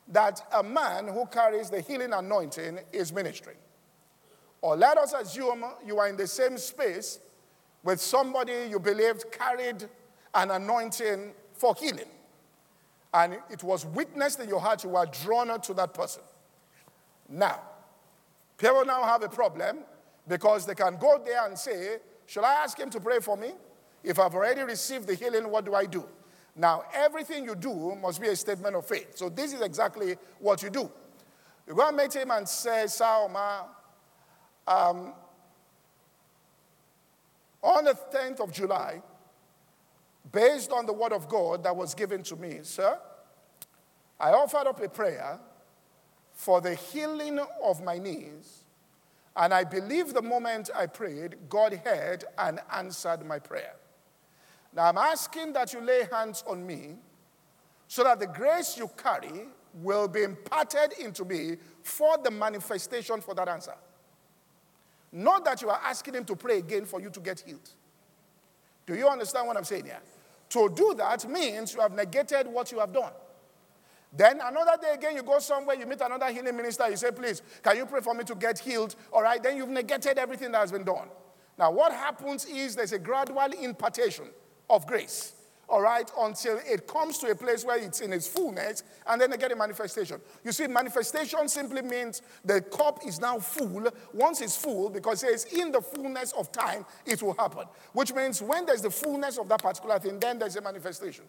that 0.09 0.41
a 0.53 0.61
man 0.61 1.07
who 1.07 1.25
carries 1.27 1.69
the 1.69 1.79
healing 1.79 2.11
anointing 2.11 2.79
is 2.91 3.13
ministering. 3.13 3.55
Or 4.59 4.75
let 4.75 4.97
us 4.97 5.13
assume 5.13 5.63
you 5.85 5.99
are 5.99 6.09
in 6.09 6.17
the 6.17 6.27
same 6.27 6.57
space 6.57 7.21
with 7.81 8.01
somebody 8.01 8.67
you 8.69 8.77
believed 8.77 9.31
carried 9.31 9.87
an 10.35 10.51
anointing 10.51 11.31
for 11.53 11.75
healing. 11.75 12.11
And 13.13 13.37
it 13.49 13.63
was 13.63 13.85
witnessed 13.85 14.41
in 14.41 14.49
your 14.49 14.59
heart, 14.59 14.83
you 14.83 14.89
were 14.89 15.05
drawn 15.23 15.61
to 15.61 15.73
that 15.75 15.93
person. 15.93 16.23
Now, 17.29 17.61
people 18.57 18.83
now 18.83 19.03
have 19.03 19.23
a 19.23 19.29
problem 19.29 19.85
because 20.27 20.65
they 20.65 20.75
can 20.75 20.97
go 20.97 21.21
there 21.23 21.45
and 21.47 21.57
say, 21.57 21.97
Shall 22.25 22.45
I 22.45 22.53
ask 22.53 22.79
him 22.79 22.89
to 22.91 22.99
pray 22.99 23.19
for 23.19 23.35
me? 23.35 23.51
If 24.03 24.17
I've 24.17 24.33
already 24.33 24.61
received 24.61 25.07
the 25.07 25.15
healing, 25.15 25.49
what 25.49 25.65
do 25.65 25.75
I 25.75 25.85
do? 25.85 26.07
Now, 26.55 26.83
everything 26.93 27.45
you 27.45 27.55
do 27.55 27.95
must 27.95 28.21
be 28.21 28.27
a 28.27 28.35
statement 28.35 28.75
of 28.75 28.85
faith. 28.85 29.17
So, 29.17 29.29
this 29.29 29.53
is 29.53 29.61
exactly 29.61 30.15
what 30.39 30.63
you 30.63 30.69
do. 30.69 30.89
You 31.67 31.75
go 31.75 31.87
and 31.87 31.97
meet 31.97 32.15
him 32.15 32.31
and 32.31 32.47
say, 32.47 32.83
Saoma, 32.85 33.65
um, 34.67 35.13
on 37.61 37.83
the 37.83 37.97
10th 38.13 38.39
of 38.39 38.51
July, 38.51 39.01
based 40.31 40.71
on 40.71 40.85
the 40.85 40.93
word 40.93 41.13
of 41.13 41.27
God 41.27 41.63
that 41.63 41.75
was 41.75 41.93
given 41.93 42.23
to 42.23 42.35
me, 42.35 42.59
sir, 42.63 42.97
I 44.19 44.31
offered 44.31 44.67
up 44.67 44.81
a 44.81 44.89
prayer 44.89 45.39
for 46.33 46.61
the 46.61 46.75
healing 46.75 47.39
of 47.63 47.83
my 47.83 47.97
knees 47.97 48.60
and 49.35 49.53
I 49.53 49.63
believe 49.63 50.13
the 50.13 50.21
moment 50.21 50.69
I 50.75 50.87
prayed, 50.87 51.37
God 51.49 51.73
heard 51.85 52.25
and 52.37 52.59
answered 52.73 53.25
my 53.25 53.39
prayer. 53.39 53.75
Now 54.73 54.85
I'm 54.85 54.97
asking 54.97 55.53
that 55.53 55.73
you 55.73 55.81
lay 55.81 56.07
hands 56.11 56.43
on 56.47 56.65
me 56.65 56.95
so 57.87 58.03
that 58.03 58.19
the 58.19 58.27
grace 58.27 58.77
you 58.77 58.89
carry 58.97 59.47
will 59.75 60.07
be 60.07 60.23
imparted 60.23 60.93
into 60.99 61.25
me 61.25 61.57
for 61.83 62.17
the 62.17 62.31
manifestation 62.31 63.21
for 63.21 63.33
that 63.35 63.47
answer. 63.47 63.75
Not 65.11 65.43
that 65.45 65.61
you 65.61 65.69
are 65.69 65.79
asking 65.83 66.15
him 66.15 66.25
to 66.25 66.35
pray 66.35 66.59
again 66.59 66.85
for 66.85 67.01
you 67.01 67.09
to 67.09 67.19
get 67.19 67.41
healed. 67.41 67.69
Do 68.85 68.95
you 68.95 69.07
understand 69.07 69.47
what 69.47 69.57
I'm 69.57 69.63
saying 69.63 69.85
here? 69.85 70.01
To 70.49 70.69
do 70.69 70.93
that 70.97 71.29
means 71.29 71.73
you 71.73 71.81
have 71.81 71.93
negated 71.93 72.47
what 72.47 72.71
you 72.71 72.79
have 72.79 72.93
done. 72.93 73.11
Then 74.13 74.41
another 74.43 74.73
day 74.81 74.93
again, 74.93 75.15
you 75.15 75.23
go 75.23 75.39
somewhere, 75.39 75.77
you 75.77 75.85
meet 75.85 76.01
another 76.01 76.27
healing 76.31 76.55
minister, 76.57 76.89
you 76.89 76.97
say, 76.97 77.11
Please, 77.11 77.41
can 77.63 77.77
you 77.77 77.85
pray 77.85 78.01
for 78.01 78.13
me 78.13 78.23
to 78.25 78.35
get 78.35 78.59
healed? 78.59 78.95
All 79.13 79.21
right, 79.21 79.41
then 79.41 79.55
you've 79.55 79.69
negated 79.69 80.17
everything 80.17 80.51
that 80.51 80.59
has 80.59 80.71
been 80.71 80.83
done. 80.83 81.07
Now, 81.57 81.71
what 81.71 81.93
happens 81.93 82.45
is 82.45 82.75
there's 82.75 82.91
a 82.91 82.99
gradual 82.99 83.39
impartation 83.61 84.25
of 84.69 84.85
grace, 84.85 85.33
all 85.69 85.81
right, 85.81 86.09
until 86.19 86.59
it 86.65 86.87
comes 86.87 87.19
to 87.19 87.31
a 87.31 87.35
place 87.35 87.63
where 87.63 87.77
it's 87.77 88.01
in 88.01 88.11
its 88.11 88.27
fullness, 88.27 88.83
and 89.07 89.21
then 89.21 89.29
they 89.29 89.37
get 89.37 89.51
a 89.51 89.55
manifestation. 89.55 90.19
You 90.43 90.51
see, 90.51 90.67
manifestation 90.67 91.47
simply 91.47 91.81
means 91.81 92.21
the 92.43 92.61
cup 92.61 93.05
is 93.05 93.21
now 93.21 93.39
full. 93.39 93.87
Once 94.13 94.41
it's 94.41 94.57
full, 94.57 94.89
because 94.89 95.23
it 95.23 95.39
says 95.39 95.53
in 95.53 95.71
the 95.71 95.81
fullness 95.81 96.33
of 96.33 96.51
time, 96.51 96.85
it 97.05 97.21
will 97.21 97.35
happen, 97.35 97.65
which 97.93 98.13
means 98.13 98.41
when 98.41 98.65
there's 98.65 98.81
the 98.81 98.89
fullness 98.89 99.37
of 99.37 99.47
that 99.47 99.61
particular 99.61 99.99
thing, 99.99 100.19
then 100.19 100.37
there's 100.37 100.57
a 100.57 100.61
manifestation. 100.61 101.23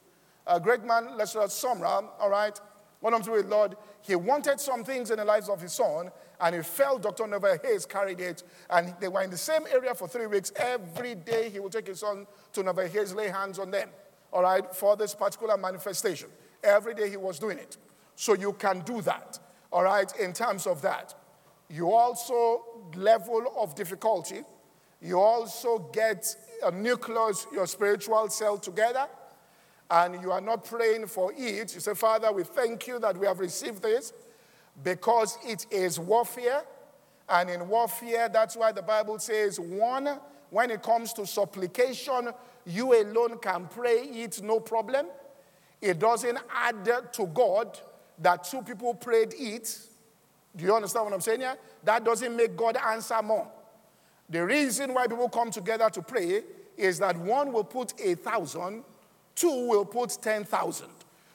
A 0.46 0.58
great 0.58 0.82
man, 0.82 1.16
let's 1.16 1.34
Somra, 1.36 2.04
all 2.18 2.30
right, 2.30 2.58
on 3.02 3.22
to 3.22 3.30
the 3.30 3.48
Lord. 3.48 3.76
He 4.02 4.14
wanted 4.14 4.60
some 4.60 4.84
things 4.84 5.10
in 5.10 5.18
the 5.18 5.24
lives 5.24 5.48
of 5.48 5.60
his 5.60 5.72
son, 5.72 6.10
and 6.40 6.54
he 6.54 6.62
felt 6.62 7.02
Dr. 7.02 7.24
Norvel 7.24 7.64
Hayes 7.64 7.84
carried 7.84 8.20
it. 8.20 8.42
And 8.70 8.94
they 9.00 9.08
were 9.08 9.22
in 9.22 9.30
the 9.30 9.36
same 9.36 9.62
area 9.72 9.94
for 9.94 10.08
three 10.08 10.26
weeks. 10.26 10.52
Every 10.56 11.14
day 11.14 11.50
he 11.50 11.60
would 11.60 11.72
take 11.72 11.88
his 11.88 12.00
son 12.00 12.26
to 12.52 12.62
Norvel 12.62 12.88
Hayes, 12.88 13.12
lay 13.14 13.28
hands 13.28 13.58
on 13.58 13.70
them, 13.70 13.88
all 14.32 14.42
right, 14.42 14.74
for 14.74 14.96
this 14.96 15.14
particular 15.14 15.56
manifestation. 15.56 16.28
Every 16.62 16.94
day 16.94 17.10
he 17.10 17.16
was 17.16 17.38
doing 17.38 17.58
it. 17.58 17.76
So 18.14 18.34
you 18.34 18.52
can 18.52 18.80
do 18.80 19.02
that, 19.02 19.38
all 19.72 19.82
right, 19.82 20.10
in 20.18 20.32
terms 20.32 20.66
of 20.66 20.80
that. 20.82 21.14
You 21.68 21.92
also 21.92 22.62
level 22.94 23.52
of 23.58 23.74
difficulty. 23.74 24.42
You 25.00 25.18
also 25.18 25.90
get 25.92 26.36
a 26.62 26.70
nucleus, 26.70 27.46
your 27.52 27.66
spiritual 27.66 28.28
cell 28.28 28.58
together 28.58 29.08
and 29.92 30.22
you 30.22 30.32
are 30.32 30.40
not 30.40 30.64
praying 30.64 31.06
for 31.06 31.34
it, 31.36 31.74
you 31.74 31.80
say, 31.80 31.92
Father, 31.92 32.32
we 32.32 32.44
thank 32.44 32.86
you 32.86 32.98
that 32.98 33.14
we 33.14 33.26
have 33.26 33.38
received 33.38 33.82
this 33.82 34.14
because 34.82 35.36
it 35.44 35.66
is 35.70 36.00
warfare. 36.00 36.62
And 37.28 37.50
in 37.50 37.68
warfare, 37.68 38.30
that's 38.30 38.56
why 38.56 38.72
the 38.72 38.80
Bible 38.80 39.18
says, 39.18 39.60
one, 39.60 40.18
when 40.48 40.70
it 40.70 40.82
comes 40.82 41.12
to 41.14 41.26
supplication, 41.26 42.30
you 42.64 42.94
alone 43.02 43.36
can 43.38 43.66
pray 43.66 43.98
it, 44.04 44.40
no 44.42 44.60
problem. 44.60 45.08
It 45.82 45.98
doesn't 45.98 46.38
add 46.50 47.12
to 47.12 47.26
God 47.26 47.78
that 48.18 48.44
two 48.44 48.62
people 48.62 48.94
prayed 48.94 49.34
it. 49.36 49.78
Do 50.56 50.64
you 50.64 50.74
understand 50.74 51.04
what 51.04 51.12
I'm 51.12 51.20
saying 51.20 51.40
here? 51.40 51.56
That 51.84 52.02
doesn't 52.02 52.34
make 52.34 52.56
God 52.56 52.78
answer 52.78 53.20
more. 53.20 53.46
The 54.30 54.42
reason 54.42 54.94
why 54.94 55.06
people 55.06 55.28
come 55.28 55.50
together 55.50 55.90
to 55.90 56.00
pray 56.00 56.44
is 56.78 56.98
that 57.00 57.14
one 57.18 57.52
will 57.52 57.64
put 57.64 57.92
a 58.00 58.14
thousand 58.14 58.84
Two 59.34 59.68
will 59.68 59.84
put 59.84 60.18
10,000. 60.20 60.86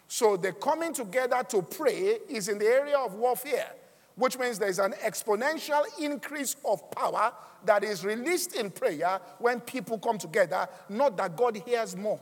So 0.08 0.38
the 0.38 0.54
coming 0.54 0.94
together 0.94 1.44
to 1.50 1.62
pray 1.62 2.20
is 2.30 2.48
in 2.48 2.58
the 2.58 2.66
area 2.66 2.98
of 2.98 3.16
warfare, 3.16 3.72
which 4.16 4.38
means 4.38 4.58
there's 4.58 4.80
an 4.80 4.94
exponential 5.06 5.84
increase 6.00 6.56
of 6.64 6.90
power 6.92 7.34
that 7.66 7.84
is 7.84 8.06
released 8.06 8.56
in 8.56 8.72
prayer 8.72 9.20
when 9.40 9.60
people 9.60 9.98
come 9.98 10.18
together, 10.18 10.68
not 10.90 11.18
that 11.18 11.36
God 11.36 11.58
hears 11.58 11.96
more. 11.96 12.20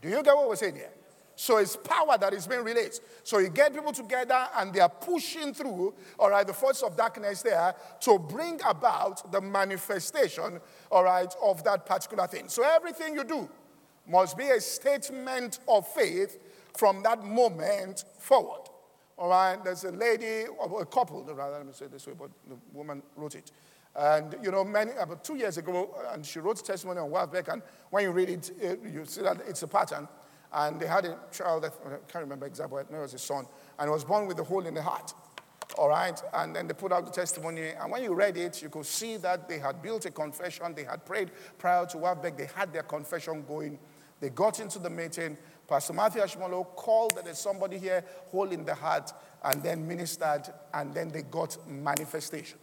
Do 0.00 0.08
you 0.08 0.22
get 0.22 0.34
what 0.34 0.48
we're 0.48 0.56
saying 0.56 0.76
here? 0.76 0.90
So 1.36 1.56
it's 1.56 1.76
power 1.76 2.16
that 2.18 2.32
is 2.32 2.46
being 2.46 2.62
released. 2.62 3.02
So 3.24 3.38
you 3.38 3.48
get 3.48 3.74
people 3.74 3.92
together 3.92 4.46
and 4.56 4.72
they 4.72 4.80
are 4.80 4.88
pushing 4.88 5.52
through, 5.52 5.94
all 6.18 6.30
right, 6.30 6.46
the 6.46 6.52
force 6.52 6.82
of 6.82 6.96
darkness 6.96 7.42
there 7.42 7.74
to 8.00 8.18
bring 8.18 8.60
about 8.66 9.32
the 9.32 9.40
manifestation, 9.40 10.60
all 10.90 11.04
right, 11.04 11.34
of 11.42 11.64
that 11.64 11.86
particular 11.86 12.26
thing. 12.26 12.48
So 12.48 12.62
everything 12.62 13.14
you 13.14 13.24
do 13.24 13.48
must 14.06 14.36
be 14.38 14.50
a 14.50 14.60
statement 14.60 15.58
of 15.66 15.88
faith 15.88 16.38
from 16.76 17.02
that 17.02 17.24
moment 17.24 18.04
forward. 18.18 18.68
All 19.16 19.28
right, 19.28 19.62
there's 19.62 19.84
a 19.84 19.92
lady, 19.92 20.44
a 20.44 20.86
couple, 20.86 21.22
rather, 21.22 21.58
let 21.58 21.66
me 21.66 21.72
say 21.72 21.86
this 21.86 22.06
way, 22.06 22.14
but 22.18 22.30
the 22.48 22.56
woman 22.72 23.02
wrote 23.16 23.36
it. 23.36 23.52
And, 23.96 24.36
you 24.42 24.50
know, 24.50 24.64
many, 24.64 24.90
about 24.92 25.22
two 25.22 25.36
years 25.36 25.56
ago, 25.56 25.94
and 26.12 26.26
she 26.26 26.40
wrote 26.40 26.64
testimony 26.64 26.98
on 26.98 27.10
Wildbeck, 27.10 27.52
and 27.52 27.62
when 27.90 28.02
you 28.02 28.10
read 28.10 28.28
it, 28.28 28.50
it, 28.60 28.80
you 28.92 29.04
see 29.04 29.22
that 29.22 29.40
it's 29.46 29.62
a 29.62 29.68
pattern. 29.68 30.08
And 30.52 30.80
they 30.80 30.86
had 30.86 31.04
a 31.04 31.18
child, 31.32 31.64
that, 31.64 31.74
I 31.84 31.90
can't 32.10 32.24
remember 32.24 32.46
exactly, 32.46 32.82
but 32.88 32.96
it 32.96 33.00
was 33.00 33.14
a 33.14 33.18
son, 33.18 33.46
and 33.78 33.90
was 33.90 34.04
born 34.04 34.26
with 34.26 34.38
a 34.38 34.44
hole 34.44 34.66
in 34.66 34.74
the 34.74 34.82
heart. 34.82 35.12
All 35.76 35.88
right, 35.88 36.20
and 36.34 36.54
then 36.54 36.68
they 36.68 36.74
put 36.74 36.92
out 36.92 37.04
the 37.04 37.10
testimony, 37.10 37.70
and 37.70 37.90
when 37.90 38.02
you 38.02 38.14
read 38.14 38.36
it, 38.36 38.62
you 38.62 38.68
could 38.68 38.86
see 38.86 39.16
that 39.16 39.48
they 39.48 39.58
had 39.58 39.82
built 39.82 40.04
a 40.04 40.10
confession, 40.10 40.72
they 40.74 40.84
had 40.84 41.04
prayed 41.04 41.32
prior 41.58 41.84
to 41.86 41.96
Wildbeck, 41.96 42.36
they 42.36 42.48
had 42.54 42.72
their 42.72 42.84
confession 42.84 43.44
going. 43.48 43.78
They 44.20 44.30
got 44.30 44.60
into 44.60 44.78
the 44.78 44.90
meeting, 44.90 45.36
Pastor 45.66 45.92
Matthew 45.92 46.22
Ashimolowo 46.22 46.76
called 46.76 47.16
that 47.16 47.24
there's 47.24 47.38
somebody 47.38 47.78
here, 47.78 48.04
hole 48.30 48.50
in 48.50 48.64
the 48.64 48.74
heart, 48.74 49.10
and 49.42 49.62
then 49.62 49.86
ministered, 49.88 50.42
and 50.72 50.94
then 50.94 51.08
they 51.08 51.22
got 51.22 51.56
manifestation. 51.68 52.58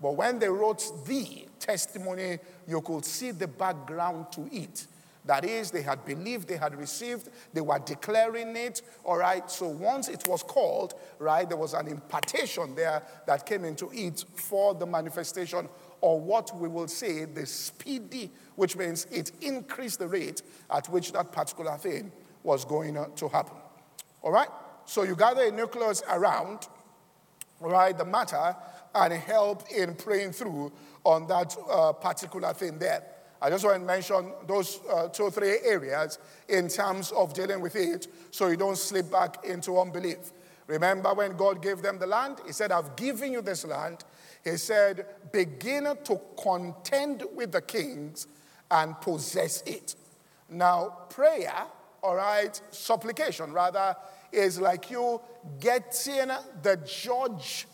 But 0.00 0.16
when 0.16 0.38
they 0.38 0.48
wrote 0.48 1.06
the 1.06 1.46
testimony, 1.58 2.38
you 2.66 2.80
could 2.80 3.04
see 3.04 3.30
the 3.30 3.48
background 3.48 4.32
to 4.32 4.48
it. 4.50 4.86
That 5.28 5.44
is, 5.44 5.70
they 5.70 5.82
had 5.82 6.06
believed, 6.06 6.48
they 6.48 6.56
had 6.56 6.74
received, 6.74 7.28
they 7.52 7.60
were 7.60 7.78
declaring 7.78 8.56
it, 8.56 8.80
all 9.04 9.18
right? 9.18 9.48
So 9.50 9.68
once 9.68 10.08
it 10.08 10.26
was 10.26 10.42
called, 10.42 10.94
right, 11.18 11.46
there 11.46 11.58
was 11.58 11.74
an 11.74 11.86
impartation 11.86 12.74
there 12.74 13.02
that 13.26 13.44
came 13.44 13.66
into 13.66 13.90
it 13.92 14.24
for 14.32 14.74
the 14.74 14.86
manifestation, 14.86 15.68
or 16.00 16.18
what 16.18 16.56
we 16.56 16.66
will 16.66 16.88
say 16.88 17.26
the 17.26 17.44
speedy, 17.44 18.30
which 18.56 18.74
means 18.74 19.06
it 19.12 19.32
increased 19.42 19.98
the 19.98 20.08
rate 20.08 20.40
at 20.70 20.88
which 20.88 21.12
that 21.12 21.30
particular 21.30 21.76
thing 21.76 22.10
was 22.42 22.64
going 22.64 22.96
to 23.14 23.28
happen. 23.28 23.58
All 24.22 24.32
right? 24.32 24.48
So 24.86 25.02
you 25.02 25.14
gather 25.14 25.42
a 25.42 25.50
nucleus 25.50 26.02
around, 26.08 26.68
right, 27.60 27.96
the 27.98 28.06
matter 28.06 28.56
and 28.94 29.12
help 29.12 29.70
in 29.70 29.94
praying 29.94 30.32
through 30.32 30.72
on 31.04 31.26
that 31.26 31.54
uh, 31.70 31.92
particular 31.92 32.54
thing 32.54 32.78
there. 32.78 33.02
I 33.40 33.50
just 33.50 33.64
want 33.64 33.80
to 33.80 33.86
mention 33.86 34.32
those 34.46 34.80
uh, 34.90 35.08
two 35.08 35.24
or 35.24 35.30
three 35.30 35.58
areas 35.64 36.18
in 36.48 36.68
terms 36.68 37.12
of 37.12 37.34
dealing 37.34 37.60
with 37.60 37.76
it 37.76 38.08
so 38.30 38.48
you 38.48 38.56
don't 38.56 38.76
slip 38.76 39.10
back 39.10 39.44
into 39.44 39.78
unbelief. 39.78 40.32
Remember 40.66 41.14
when 41.14 41.36
God 41.36 41.62
gave 41.62 41.80
them 41.80 41.98
the 41.98 42.06
land? 42.06 42.38
He 42.46 42.52
said, 42.52 42.72
I've 42.72 42.96
given 42.96 43.32
you 43.32 43.40
this 43.40 43.64
land. 43.64 44.04
He 44.44 44.56
said, 44.56 45.06
begin 45.32 45.84
to 46.04 46.20
contend 46.42 47.24
with 47.34 47.52
the 47.52 47.62
kings 47.62 48.26
and 48.70 49.00
possess 49.00 49.62
it. 49.62 49.94
Now, 50.50 50.96
prayer 51.08 51.66
all 52.02 52.16
right, 52.16 52.60
supplication 52.70 53.52
rather, 53.52 53.96
is 54.32 54.60
like 54.60 54.90
you 54.90 55.20
getting 55.60 56.30
the 56.62 56.76
judge 56.86 57.66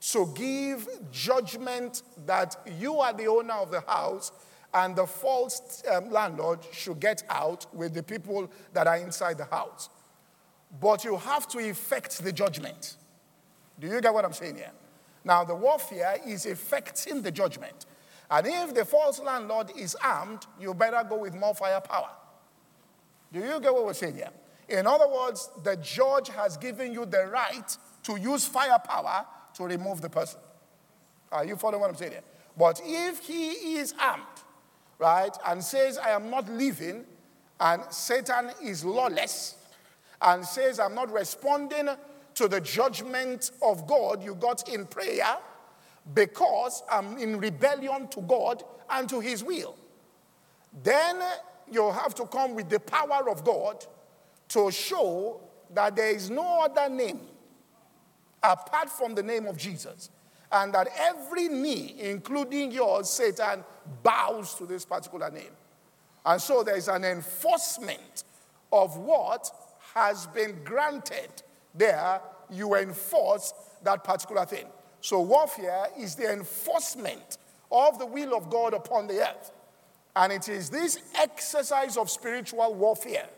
to 0.00 0.32
give 0.34 0.88
judgment 1.10 2.02
that 2.26 2.56
you 2.78 2.98
are 2.98 3.12
the 3.12 3.26
owner 3.26 3.54
of 3.54 3.70
the 3.70 3.80
house 3.80 4.32
and 4.74 4.94
the 4.94 5.06
false 5.06 5.82
um, 5.90 6.10
landlord 6.10 6.60
should 6.72 7.00
get 7.00 7.22
out 7.28 7.66
with 7.74 7.94
the 7.94 8.02
people 8.02 8.50
that 8.72 8.86
are 8.86 8.96
inside 8.96 9.38
the 9.38 9.46
house. 9.46 9.88
But 10.80 11.04
you 11.04 11.16
have 11.16 11.48
to 11.48 11.58
effect 11.58 12.22
the 12.22 12.32
judgment. 12.32 12.96
Do 13.80 13.86
you 13.86 14.00
get 14.00 14.12
what 14.12 14.24
I'm 14.24 14.32
saying 14.32 14.56
here? 14.56 14.72
Now, 15.24 15.44
the 15.44 15.54
warfare 15.54 16.16
is 16.26 16.46
effecting 16.46 17.22
the 17.22 17.30
judgment. 17.30 17.86
And 18.30 18.46
if 18.46 18.74
the 18.74 18.84
false 18.84 19.20
landlord 19.20 19.70
is 19.76 19.96
armed, 19.96 20.46
you 20.60 20.74
better 20.74 21.02
go 21.08 21.18
with 21.18 21.34
more 21.34 21.54
firepower. 21.54 22.10
Do 23.32 23.40
you 23.40 23.60
get 23.60 23.72
what 23.72 23.86
we're 23.86 23.94
saying 23.94 24.16
here? 24.16 24.30
In 24.68 24.86
other 24.86 25.08
words, 25.08 25.50
the 25.64 25.76
judge 25.76 26.28
has 26.28 26.56
given 26.58 26.92
you 26.92 27.06
the 27.06 27.26
right 27.26 27.76
to 28.02 28.16
use 28.16 28.46
firepower 28.46 29.26
to 29.54 29.64
remove 29.64 30.02
the 30.02 30.10
person. 30.10 30.40
Are 31.32 31.44
you 31.44 31.56
following 31.56 31.80
what 31.80 31.90
I'm 31.90 31.96
saying 31.96 32.12
here? 32.12 32.22
But 32.56 32.80
if 32.84 33.20
he 33.20 33.78
is 33.78 33.94
armed, 33.98 34.24
right, 34.98 35.36
and 35.46 35.62
says, 35.62 35.98
I 35.98 36.10
am 36.10 36.30
not 36.30 36.48
leaving, 36.48 37.04
and 37.60 37.82
Satan 37.90 38.50
is 38.62 38.84
lawless, 38.84 39.56
and 40.20 40.44
says, 40.44 40.80
I'm 40.80 40.94
not 40.94 41.12
responding 41.12 41.88
to 42.34 42.48
the 42.48 42.60
judgment 42.60 43.50
of 43.62 43.86
God 43.86 44.22
you 44.22 44.34
got 44.34 44.68
in 44.68 44.86
prayer 44.86 45.36
because 46.14 46.82
I'm 46.90 47.18
in 47.18 47.38
rebellion 47.38 48.08
to 48.08 48.20
God 48.22 48.62
and 48.90 49.08
to 49.08 49.20
his 49.20 49.44
will, 49.44 49.76
then 50.82 51.20
you 51.70 51.90
have 51.90 52.14
to 52.14 52.24
come 52.26 52.54
with 52.54 52.68
the 52.68 52.80
power 52.80 53.28
of 53.28 53.44
God 53.44 53.84
to 54.50 54.70
show 54.70 55.40
that 55.74 55.96
there 55.96 56.10
is 56.10 56.30
no 56.30 56.62
other 56.62 56.88
name 56.88 57.20
apart 58.42 58.88
from 58.88 59.14
the 59.14 59.22
name 59.22 59.46
of 59.46 59.58
Jesus. 59.58 60.10
And 60.50 60.72
that 60.74 60.88
every 60.98 61.48
knee, 61.48 61.96
including 61.98 62.72
yours, 62.72 63.10
Satan, 63.10 63.64
bows 64.02 64.54
to 64.54 64.66
this 64.66 64.84
particular 64.84 65.30
name. 65.30 65.52
And 66.24 66.40
so 66.40 66.62
there 66.62 66.76
is 66.76 66.88
an 66.88 67.04
enforcement 67.04 68.24
of 68.72 68.96
what 68.96 69.50
has 69.94 70.26
been 70.28 70.58
granted 70.64 71.42
there. 71.74 72.20
You 72.50 72.74
enforce 72.76 73.52
that 73.82 74.04
particular 74.04 74.46
thing. 74.46 74.66
So 75.00 75.20
warfare 75.20 75.88
is 75.98 76.14
the 76.14 76.32
enforcement 76.32 77.38
of 77.70 77.98
the 77.98 78.06
will 78.06 78.34
of 78.34 78.50
God 78.50 78.74
upon 78.74 79.06
the 79.06 79.20
earth. 79.20 79.52
And 80.16 80.32
it 80.32 80.48
is 80.48 80.70
this 80.70 80.98
exercise 81.14 81.96
of 81.96 82.10
spiritual 82.10 82.74
warfare 82.74 83.28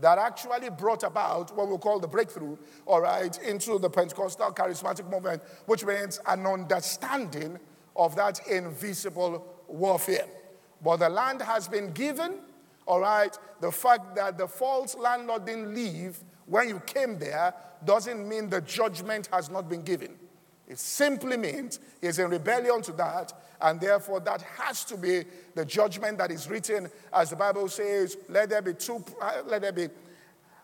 that 0.00 0.18
actually 0.18 0.70
brought 0.70 1.02
about 1.02 1.56
what 1.56 1.68
we 1.68 1.76
call 1.78 2.00
the 2.00 2.08
breakthrough, 2.08 2.56
all 2.86 3.00
right, 3.00 3.36
into 3.42 3.78
the 3.78 3.90
Pentecostal 3.90 4.52
charismatic 4.52 5.10
movement, 5.10 5.42
which 5.66 5.84
means 5.84 6.20
an 6.26 6.46
understanding 6.46 7.58
of 7.96 8.16
that 8.16 8.46
invisible 8.48 9.46
warfare. 9.68 10.26
But 10.82 10.98
the 10.98 11.08
land 11.08 11.40
has 11.42 11.68
been 11.68 11.92
given, 11.92 12.40
all 12.86 13.00
right. 13.00 13.36
The 13.60 13.72
fact 13.72 14.14
that 14.16 14.36
the 14.36 14.46
false 14.46 14.94
landlord 14.94 15.46
didn't 15.46 15.74
leave 15.74 16.18
when 16.46 16.68
you 16.68 16.80
came 16.80 17.18
there 17.18 17.54
doesn't 17.84 18.28
mean 18.28 18.50
the 18.50 18.60
judgment 18.60 19.28
has 19.32 19.48
not 19.48 19.68
been 19.68 19.82
given. 19.82 20.16
It 20.66 20.78
simply 20.78 21.36
means 21.36 21.78
he's 22.00 22.18
in 22.18 22.30
rebellion 22.30 22.82
to 22.82 22.92
that, 22.92 23.32
and 23.64 23.80
therefore 23.80 24.20
that 24.20 24.42
has 24.42 24.84
to 24.84 24.96
be 24.96 25.24
the 25.54 25.64
judgment 25.64 26.18
that 26.18 26.30
is 26.30 26.48
written, 26.48 26.88
as 27.12 27.30
the 27.30 27.36
Bible 27.36 27.66
says, 27.68 28.18
let 28.28 28.50
there 28.50 28.60
be 28.60 28.74
two, 28.74 29.02
uh, 29.20 29.42
let 29.46 29.62
there 29.62 29.72
be 29.72 29.88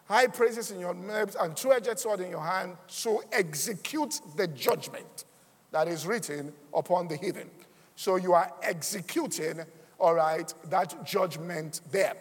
high 0.04 0.26
praises 0.26 0.70
in 0.70 0.78
your 0.78 0.94
lips 0.94 1.34
and 1.40 1.56
two-edged 1.56 1.98
sword 1.98 2.20
in 2.20 2.30
your 2.30 2.44
hand 2.44 2.76
to 3.02 3.22
execute 3.32 4.20
the 4.36 4.46
judgment 4.48 5.24
that 5.72 5.88
is 5.88 6.06
written 6.06 6.52
upon 6.74 7.08
the 7.08 7.16
heathen. 7.16 7.50
So 7.96 8.16
you 8.16 8.34
are 8.34 8.52
executing, 8.62 9.60
all 9.98 10.14
right, 10.14 10.52
that 10.68 11.06
judgment 11.06 11.80
there. 11.90 12.16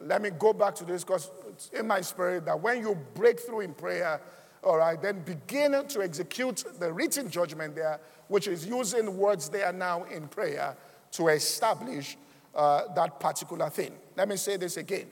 Let 0.00 0.20
me 0.20 0.30
go 0.30 0.52
back 0.52 0.74
to 0.76 0.84
this 0.84 1.04
because 1.04 1.30
it's 1.48 1.68
in 1.68 1.86
my 1.86 2.00
spirit 2.00 2.44
that 2.46 2.60
when 2.60 2.80
you 2.80 2.98
break 3.14 3.38
through 3.38 3.60
in 3.60 3.74
prayer, 3.74 4.20
all 4.62 4.78
right, 4.78 5.00
then 5.00 5.20
begin 5.20 5.72
to 5.88 6.02
execute 6.02 6.64
the 6.78 6.92
written 6.92 7.28
judgment 7.30 7.74
there, 7.74 8.00
which 8.28 8.46
is 8.46 8.66
using 8.66 9.16
words 9.16 9.48
there 9.48 9.72
now 9.72 10.04
in 10.04 10.28
prayer 10.28 10.76
to 11.12 11.28
establish 11.28 12.16
uh, 12.54 12.82
that 12.94 13.18
particular 13.18 13.68
thing. 13.70 13.92
Let 14.16 14.28
me 14.28 14.36
say 14.36 14.56
this 14.56 14.76
again. 14.76 15.06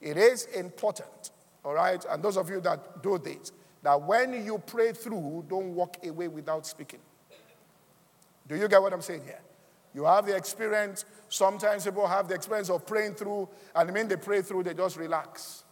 It 0.00 0.16
is 0.16 0.44
important, 0.46 1.30
all 1.64 1.74
right, 1.74 2.04
and 2.10 2.22
those 2.22 2.36
of 2.36 2.48
you 2.48 2.60
that 2.60 3.02
do 3.02 3.18
this, 3.18 3.52
that 3.82 4.00
when 4.00 4.44
you 4.44 4.58
pray 4.58 4.92
through, 4.92 5.46
don't 5.48 5.74
walk 5.74 5.96
away 6.06 6.28
without 6.28 6.66
speaking. 6.66 7.00
Do 8.46 8.56
you 8.56 8.68
get 8.68 8.82
what 8.82 8.92
I'm 8.92 9.02
saying 9.02 9.22
here? 9.24 9.40
You 9.94 10.04
have 10.04 10.26
the 10.26 10.36
experience. 10.36 11.04
Sometimes 11.28 11.84
people 11.84 12.06
have 12.06 12.28
the 12.28 12.34
experience 12.34 12.70
of 12.70 12.86
praying 12.86 13.14
through, 13.14 13.48
and 13.74 13.92
when 13.92 14.08
they 14.08 14.16
pray 14.16 14.42
through, 14.42 14.64
they 14.64 14.74
just 14.74 14.96
relax. 14.96 15.64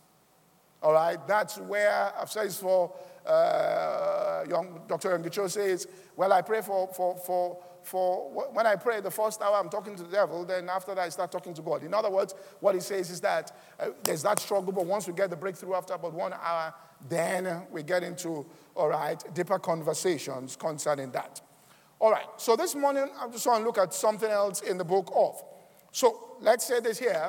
All 0.83 0.93
right, 0.93 1.19
that's 1.27 1.59
where 1.59 2.13
I've 2.19 2.31
said 2.31 2.47
this 2.47 2.59
for 2.59 2.93
uh, 3.27 4.45
young, 4.49 4.83
Dr. 4.89 5.19
Yonggi 5.19 5.51
says, 5.51 5.87
Well, 6.17 6.33
I 6.33 6.43
pray 6.43 6.63
for, 6.63 6.89
for, 6.89 7.17
for, 7.17 7.63
for, 7.83 8.51
when 8.53 8.67
I 8.67 8.77
pray 8.77 9.01
the 9.01 9.11
first 9.11 9.41
hour, 9.43 9.57
I'm 9.57 9.69
talking 9.69 9.97
to 9.97 10.03
the 10.03 10.11
devil, 10.11 10.45
then 10.45 10.69
after 10.69 10.95
that, 10.95 11.03
I 11.03 11.09
start 11.09 11.33
talking 11.33 11.55
to 11.55 11.63
God. 11.63 11.83
In 11.85 11.95
other 11.95 12.11
words, 12.11 12.35
what 12.61 12.75
he 12.75 12.81
says 12.81 13.11
is 13.11 13.21
that 13.21 13.57
uh, 13.79 13.89
there's 14.03 14.23
that 14.23 14.39
struggle, 14.39 14.73
but 14.73 14.87
once 14.87 15.07
we 15.07 15.13
get 15.13 15.31
the 15.31 15.37
breakthrough 15.37 15.75
after 15.75 15.95
about 15.95 16.13
one 16.13 16.33
hour, 16.33 16.75
then 17.09 17.63
we 17.71 17.83
get 17.83 18.03
into, 18.03 18.47
all 18.75 18.89
right, 18.89 19.23
deeper 19.35 19.59
conversations 19.59 20.57
concerning 20.57 21.11
that. 21.13 21.41
All 21.99 22.11
right, 22.11 22.27
so 22.37 22.57
this 22.57 22.75
morning, 22.75 23.09
I 23.19 23.29
just 23.29 23.47
want 23.47 23.61
to 23.61 23.67
look 23.67 23.79
at 23.79 23.93
something 23.93 24.31
else 24.31 24.63
in 24.63 24.79
the 24.79 24.85
book 24.85 25.13
of. 25.15 25.43
So 25.93 26.37
let's 26.41 26.67
say 26.67 26.81
this 26.81 26.99
here 26.99 27.29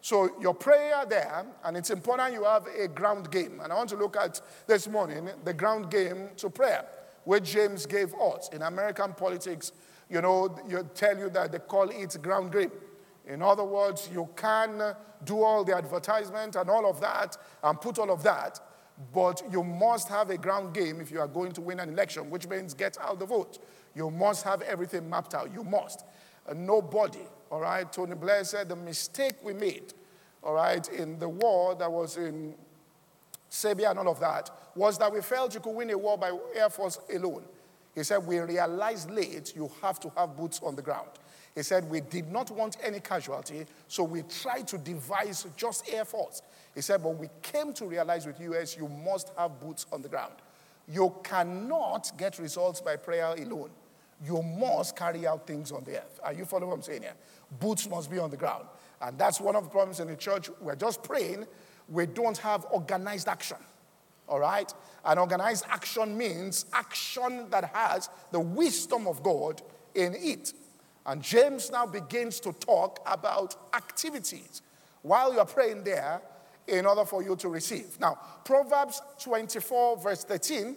So 0.00 0.30
your 0.40 0.54
prayer 0.54 1.04
there, 1.08 1.44
and 1.64 1.76
it's 1.76 1.90
important 1.90 2.32
you 2.32 2.44
have 2.44 2.66
a 2.66 2.88
ground 2.88 3.30
game. 3.30 3.60
And 3.62 3.72
I 3.72 3.76
want 3.76 3.90
to 3.90 3.96
look 3.96 4.16
at 4.16 4.40
this 4.66 4.88
morning 4.88 5.28
the 5.44 5.52
ground 5.52 5.90
game 5.90 6.30
to 6.38 6.48
prayer, 6.48 6.86
which 7.24 7.52
James 7.52 7.86
gave 7.86 8.14
us. 8.14 8.48
In 8.52 8.62
American 8.62 9.12
politics, 9.12 9.72
you 10.08 10.20
know, 10.20 10.58
you 10.68 10.88
tell 10.94 11.18
you 11.18 11.30
that 11.30 11.52
they 11.52 11.58
call 11.58 11.88
it 11.90 12.16
ground 12.22 12.52
game. 12.52 12.72
In 13.26 13.42
other 13.42 13.64
words, 13.64 14.08
you 14.12 14.28
can 14.36 14.94
do 15.24 15.42
all 15.42 15.64
the 15.64 15.76
advertisement 15.76 16.56
and 16.56 16.70
all 16.70 16.88
of 16.88 17.00
that 17.00 17.36
and 17.62 17.80
put 17.80 17.98
all 17.98 18.10
of 18.10 18.22
that, 18.22 18.58
but 19.12 19.42
you 19.52 19.62
must 19.62 20.08
have 20.08 20.30
a 20.30 20.38
ground 20.38 20.74
game 20.74 21.00
if 21.00 21.10
you 21.10 21.20
are 21.20 21.28
going 21.28 21.52
to 21.52 21.60
win 21.60 21.78
an 21.78 21.90
election, 21.90 22.30
which 22.30 22.48
means 22.48 22.74
get 22.74 22.96
out 23.00 23.18
the 23.18 23.26
vote. 23.26 23.58
You 23.94 24.10
must 24.10 24.44
have 24.44 24.62
everything 24.62 25.08
mapped 25.08 25.34
out. 25.34 25.52
You 25.52 25.62
must. 25.62 26.04
And 26.50 26.66
nobody 26.66 27.26
all 27.50 27.60
right, 27.60 27.92
Tony 27.92 28.14
Blair 28.14 28.44
said 28.44 28.68
the 28.68 28.76
mistake 28.76 29.34
we 29.42 29.52
made, 29.52 29.92
all 30.42 30.54
right, 30.54 30.86
in 30.88 31.18
the 31.18 31.28
war 31.28 31.74
that 31.74 31.90
was 31.90 32.16
in 32.16 32.54
Serbia 33.48 33.90
and 33.90 33.98
all 33.98 34.08
of 34.08 34.20
that 34.20 34.50
was 34.76 34.96
that 34.98 35.12
we 35.12 35.20
felt 35.20 35.52
you 35.52 35.60
could 35.60 35.74
win 35.74 35.90
a 35.90 35.98
war 35.98 36.16
by 36.16 36.30
Air 36.54 36.70
Force 36.70 37.00
alone. 37.12 37.42
He 37.96 38.04
said, 38.04 38.24
We 38.24 38.38
realized 38.38 39.10
late 39.10 39.52
you 39.56 39.68
have 39.82 39.98
to 40.00 40.12
have 40.16 40.36
boots 40.36 40.60
on 40.62 40.76
the 40.76 40.82
ground. 40.82 41.08
He 41.56 41.64
said, 41.64 41.90
We 41.90 42.02
did 42.02 42.30
not 42.30 42.52
want 42.52 42.76
any 42.84 43.00
casualty, 43.00 43.66
so 43.88 44.04
we 44.04 44.22
tried 44.22 44.68
to 44.68 44.78
devise 44.78 45.44
just 45.56 45.92
Air 45.92 46.04
Force. 46.04 46.42
He 46.72 46.82
said, 46.82 47.02
But 47.02 47.16
we 47.16 47.28
came 47.42 47.72
to 47.74 47.86
realize 47.86 48.26
with 48.26 48.40
US, 48.40 48.76
you 48.76 48.86
must 48.86 49.32
have 49.36 49.58
boots 49.58 49.86
on 49.92 50.02
the 50.02 50.08
ground. 50.08 50.34
You 50.86 51.12
cannot 51.24 52.12
get 52.16 52.38
results 52.38 52.80
by 52.80 52.94
prayer 52.94 53.34
alone. 53.36 53.70
You 54.24 54.42
must 54.42 54.96
carry 54.96 55.26
out 55.26 55.46
things 55.46 55.72
on 55.72 55.84
the 55.84 55.98
earth. 55.98 56.20
Are 56.22 56.32
you 56.32 56.44
following 56.44 56.68
what 56.68 56.76
I'm 56.76 56.82
saying 56.82 57.02
here? 57.02 57.14
Boots 57.58 57.88
must 57.88 58.10
be 58.10 58.18
on 58.18 58.30
the 58.30 58.36
ground. 58.36 58.66
And 59.00 59.18
that's 59.18 59.40
one 59.40 59.56
of 59.56 59.64
the 59.64 59.70
problems 59.70 60.00
in 60.00 60.08
the 60.08 60.16
church. 60.16 60.50
We're 60.60 60.76
just 60.76 61.02
praying. 61.02 61.46
We 61.88 62.06
don't 62.06 62.36
have 62.38 62.66
organized 62.70 63.28
action. 63.28 63.56
All 64.28 64.40
right? 64.40 64.72
And 65.04 65.18
organized 65.18 65.64
action 65.68 66.16
means 66.16 66.66
action 66.72 67.48
that 67.50 67.64
has 67.74 68.10
the 68.30 68.40
wisdom 68.40 69.06
of 69.06 69.22
God 69.22 69.62
in 69.94 70.14
it. 70.14 70.52
And 71.06 71.22
James 71.22 71.70
now 71.70 71.86
begins 71.86 72.40
to 72.40 72.52
talk 72.52 73.00
about 73.06 73.56
activities 73.74 74.60
while 75.02 75.32
you're 75.32 75.46
praying 75.46 75.84
there 75.84 76.20
in 76.66 76.84
order 76.84 77.06
for 77.06 77.22
you 77.22 77.36
to 77.36 77.48
receive. 77.48 77.98
Now, 77.98 78.18
Proverbs 78.44 79.00
24, 79.22 79.96
verse 79.96 80.24
13 80.24 80.76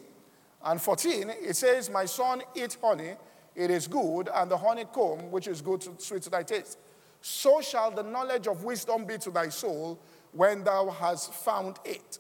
and 0.64 0.82
14, 0.82 1.30
it 1.42 1.56
says, 1.58 1.90
My 1.90 2.06
son, 2.06 2.42
eat 2.56 2.78
honey 2.82 3.16
it 3.56 3.70
is 3.70 3.88
good, 3.88 4.30
and 4.34 4.50
the 4.50 4.58
honeycomb, 4.58 5.32
which 5.32 5.48
is 5.48 5.62
good, 5.62 5.82
to, 5.82 5.94
sweet 5.98 6.24
to 6.24 6.30
thy 6.30 6.44
taste. 6.44 6.78
So 7.22 7.62
shall 7.62 7.92
the 7.92 8.04
knowledge 8.04 8.48
of 8.48 8.64
wisdom 8.64 9.06
be 9.06 9.18
to 9.20 9.32
thy 9.32 9.50
soul 9.50 10.00
when 10.32 10.64
thou 10.64 10.90
hast 10.90 11.34
found 11.34 11.80
it. 11.86 12.20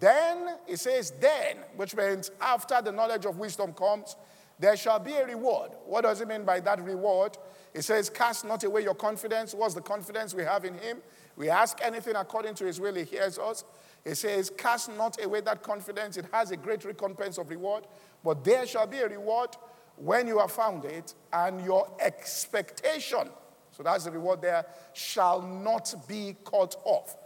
Then, 0.00 0.56
it 0.66 0.78
says, 0.78 1.12
then, 1.20 1.58
which 1.76 1.94
means 1.94 2.30
after 2.40 2.82
the 2.82 2.92
knowledge 2.92 3.24
of 3.24 3.38
wisdom 3.38 3.72
comes, 3.72 4.16
there 4.58 4.76
shall 4.76 4.98
be 4.98 5.12
a 5.12 5.26
reward. 5.26 5.72
What 5.84 6.02
does 6.02 6.20
it 6.20 6.28
mean 6.28 6.44
by 6.44 6.60
that 6.60 6.82
reward? 6.82 7.36
It 7.74 7.82
says, 7.82 8.08
Cast 8.08 8.44
not 8.44 8.64
away 8.64 8.82
your 8.82 8.94
confidence. 8.94 9.54
What's 9.54 9.74
the 9.74 9.82
confidence 9.82 10.34
we 10.34 10.44
have 10.44 10.64
in 10.64 10.74
Him? 10.78 11.02
We 11.36 11.50
ask 11.50 11.78
anything 11.82 12.16
according 12.16 12.54
to 12.54 12.64
His 12.64 12.80
will, 12.80 12.94
He 12.94 13.04
hears 13.04 13.38
us. 13.38 13.64
It 14.04 14.14
says, 14.14 14.50
Cast 14.56 14.90
not 14.96 15.22
away 15.22 15.42
that 15.42 15.62
confidence. 15.62 16.16
It 16.16 16.26
has 16.32 16.52
a 16.52 16.56
great 16.56 16.84
recompense 16.84 17.36
of 17.36 17.50
reward. 17.50 17.86
But 18.24 18.44
there 18.44 18.66
shall 18.66 18.86
be 18.86 18.98
a 18.98 19.08
reward 19.08 19.50
when 19.96 20.26
you 20.26 20.38
have 20.38 20.52
found 20.52 20.84
it, 20.84 21.14
and 21.32 21.64
your 21.64 21.88
expectation, 22.00 23.28
so 23.72 23.82
that's 23.82 24.04
the 24.04 24.10
reward 24.10 24.42
there, 24.42 24.66
shall 24.92 25.42
not 25.42 25.94
be 26.08 26.36
cut 26.44 26.76
off. 26.84 27.16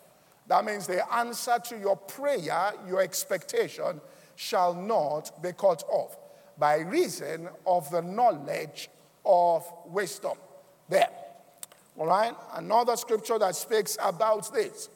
That 0.46 0.64
means 0.64 0.86
the 0.86 1.12
answer 1.14 1.58
to 1.64 1.78
your 1.78 1.96
prayer, 1.96 2.72
your 2.88 3.00
expectation, 3.00 4.00
shall 4.34 4.74
not 4.74 5.42
be 5.42 5.52
cut 5.52 5.84
off 5.88 6.16
by 6.58 6.78
reason 6.78 7.48
of 7.66 7.90
the 7.90 8.02
knowledge 8.02 8.88
of 9.24 9.64
wisdom. 9.86 10.36
There. 10.88 11.08
All 11.96 12.06
right? 12.06 12.34
Another 12.54 12.96
scripture 12.96 13.38
that 13.38 13.54
speaks 13.54 13.96
about 14.02 14.52
this. 14.52 14.88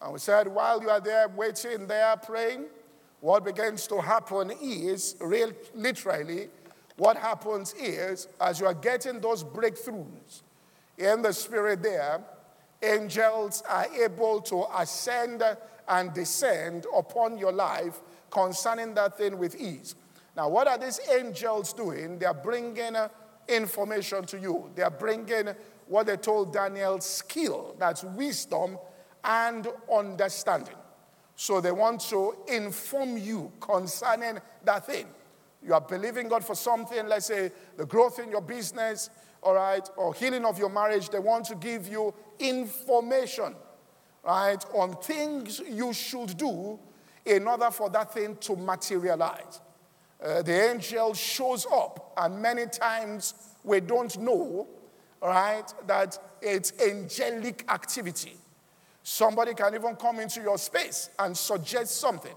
And 0.00 0.12
we 0.12 0.18
said, 0.20 0.46
while 0.46 0.80
you 0.80 0.90
are 0.90 1.00
there 1.00 1.28
waiting 1.28 1.86
there 1.88 2.16
praying, 2.16 2.66
what 3.20 3.44
begins 3.44 3.88
to 3.88 4.00
happen 4.00 4.52
is, 4.62 5.16
real, 5.20 5.50
literally, 5.74 6.48
what 6.98 7.16
happens 7.16 7.74
is, 7.74 8.28
as 8.40 8.60
you 8.60 8.66
are 8.66 8.74
getting 8.74 9.20
those 9.20 9.44
breakthroughs 9.44 10.42
in 10.98 11.22
the 11.22 11.32
spirit 11.32 11.82
there, 11.82 12.20
angels 12.82 13.62
are 13.68 13.86
able 14.02 14.40
to 14.42 14.64
ascend 14.76 15.42
and 15.88 16.12
descend 16.12 16.86
upon 16.94 17.38
your 17.38 17.52
life 17.52 18.00
concerning 18.30 18.94
that 18.94 19.16
thing 19.16 19.38
with 19.38 19.54
ease. 19.60 19.94
Now, 20.36 20.48
what 20.48 20.68
are 20.68 20.76
these 20.76 21.00
angels 21.12 21.72
doing? 21.72 22.18
They 22.18 22.26
are 22.26 22.34
bringing 22.34 22.96
uh, 22.96 23.08
information 23.48 24.24
to 24.26 24.38
you. 24.38 24.70
They 24.74 24.82
are 24.82 24.90
bringing 24.90 25.48
what 25.86 26.06
they 26.06 26.16
told 26.16 26.52
Daniel 26.52 27.00
skill, 27.00 27.74
that's 27.78 28.04
wisdom 28.04 28.76
and 29.24 29.68
understanding. 29.92 30.74
So 31.36 31.60
they 31.60 31.72
want 31.72 32.00
to 32.10 32.36
inform 32.48 33.16
you 33.16 33.52
concerning 33.60 34.38
that 34.64 34.86
thing. 34.86 35.06
You 35.68 35.74
are 35.74 35.82
believing 35.82 36.28
God 36.28 36.42
for 36.42 36.54
something, 36.54 37.06
let's 37.08 37.26
say 37.26 37.52
the 37.76 37.84
growth 37.84 38.18
in 38.20 38.30
your 38.30 38.40
business, 38.40 39.10
all 39.42 39.54
right, 39.54 39.86
or 39.98 40.14
healing 40.14 40.46
of 40.46 40.58
your 40.58 40.70
marriage. 40.70 41.10
They 41.10 41.18
want 41.18 41.44
to 41.44 41.56
give 41.56 41.86
you 41.86 42.14
information, 42.38 43.54
right, 44.24 44.64
on 44.72 44.96
things 44.96 45.60
you 45.68 45.92
should 45.92 46.38
do 46.38 46.78
in 47.26 47.46
order 47.46 47.70
for 47.70 47.90
that 47.90 48.14
thing 48.14 48.36
to 48.36 48.56
materialize. 48.56 49.60
Uh, 50.24 50.40
the 50.40 50.70
angel 50.70 51.12
shows 51.12 51.66
up, 51.70 52.14
and 52.16 52.40
many 52.40 52.64
times 52.64 53.34
we 53.62 53.80
don't 53.80 54.18
know, 54.18 54.66
right, 55.20 55.70
that 55.86 56.18
it's 56.40 56.72
angelic 56.80 57.62
activity. 57.68 58.38
Somebody 59.02 59.52
can 59.52 59.74
even 59.74 59.96
come 59.96 60.18
into 60.20 60.40
your 60.40 60.56
space 60.56 61.10
and 61.18 61.36
suggest 61.36 62.00
something. 62.00 62.34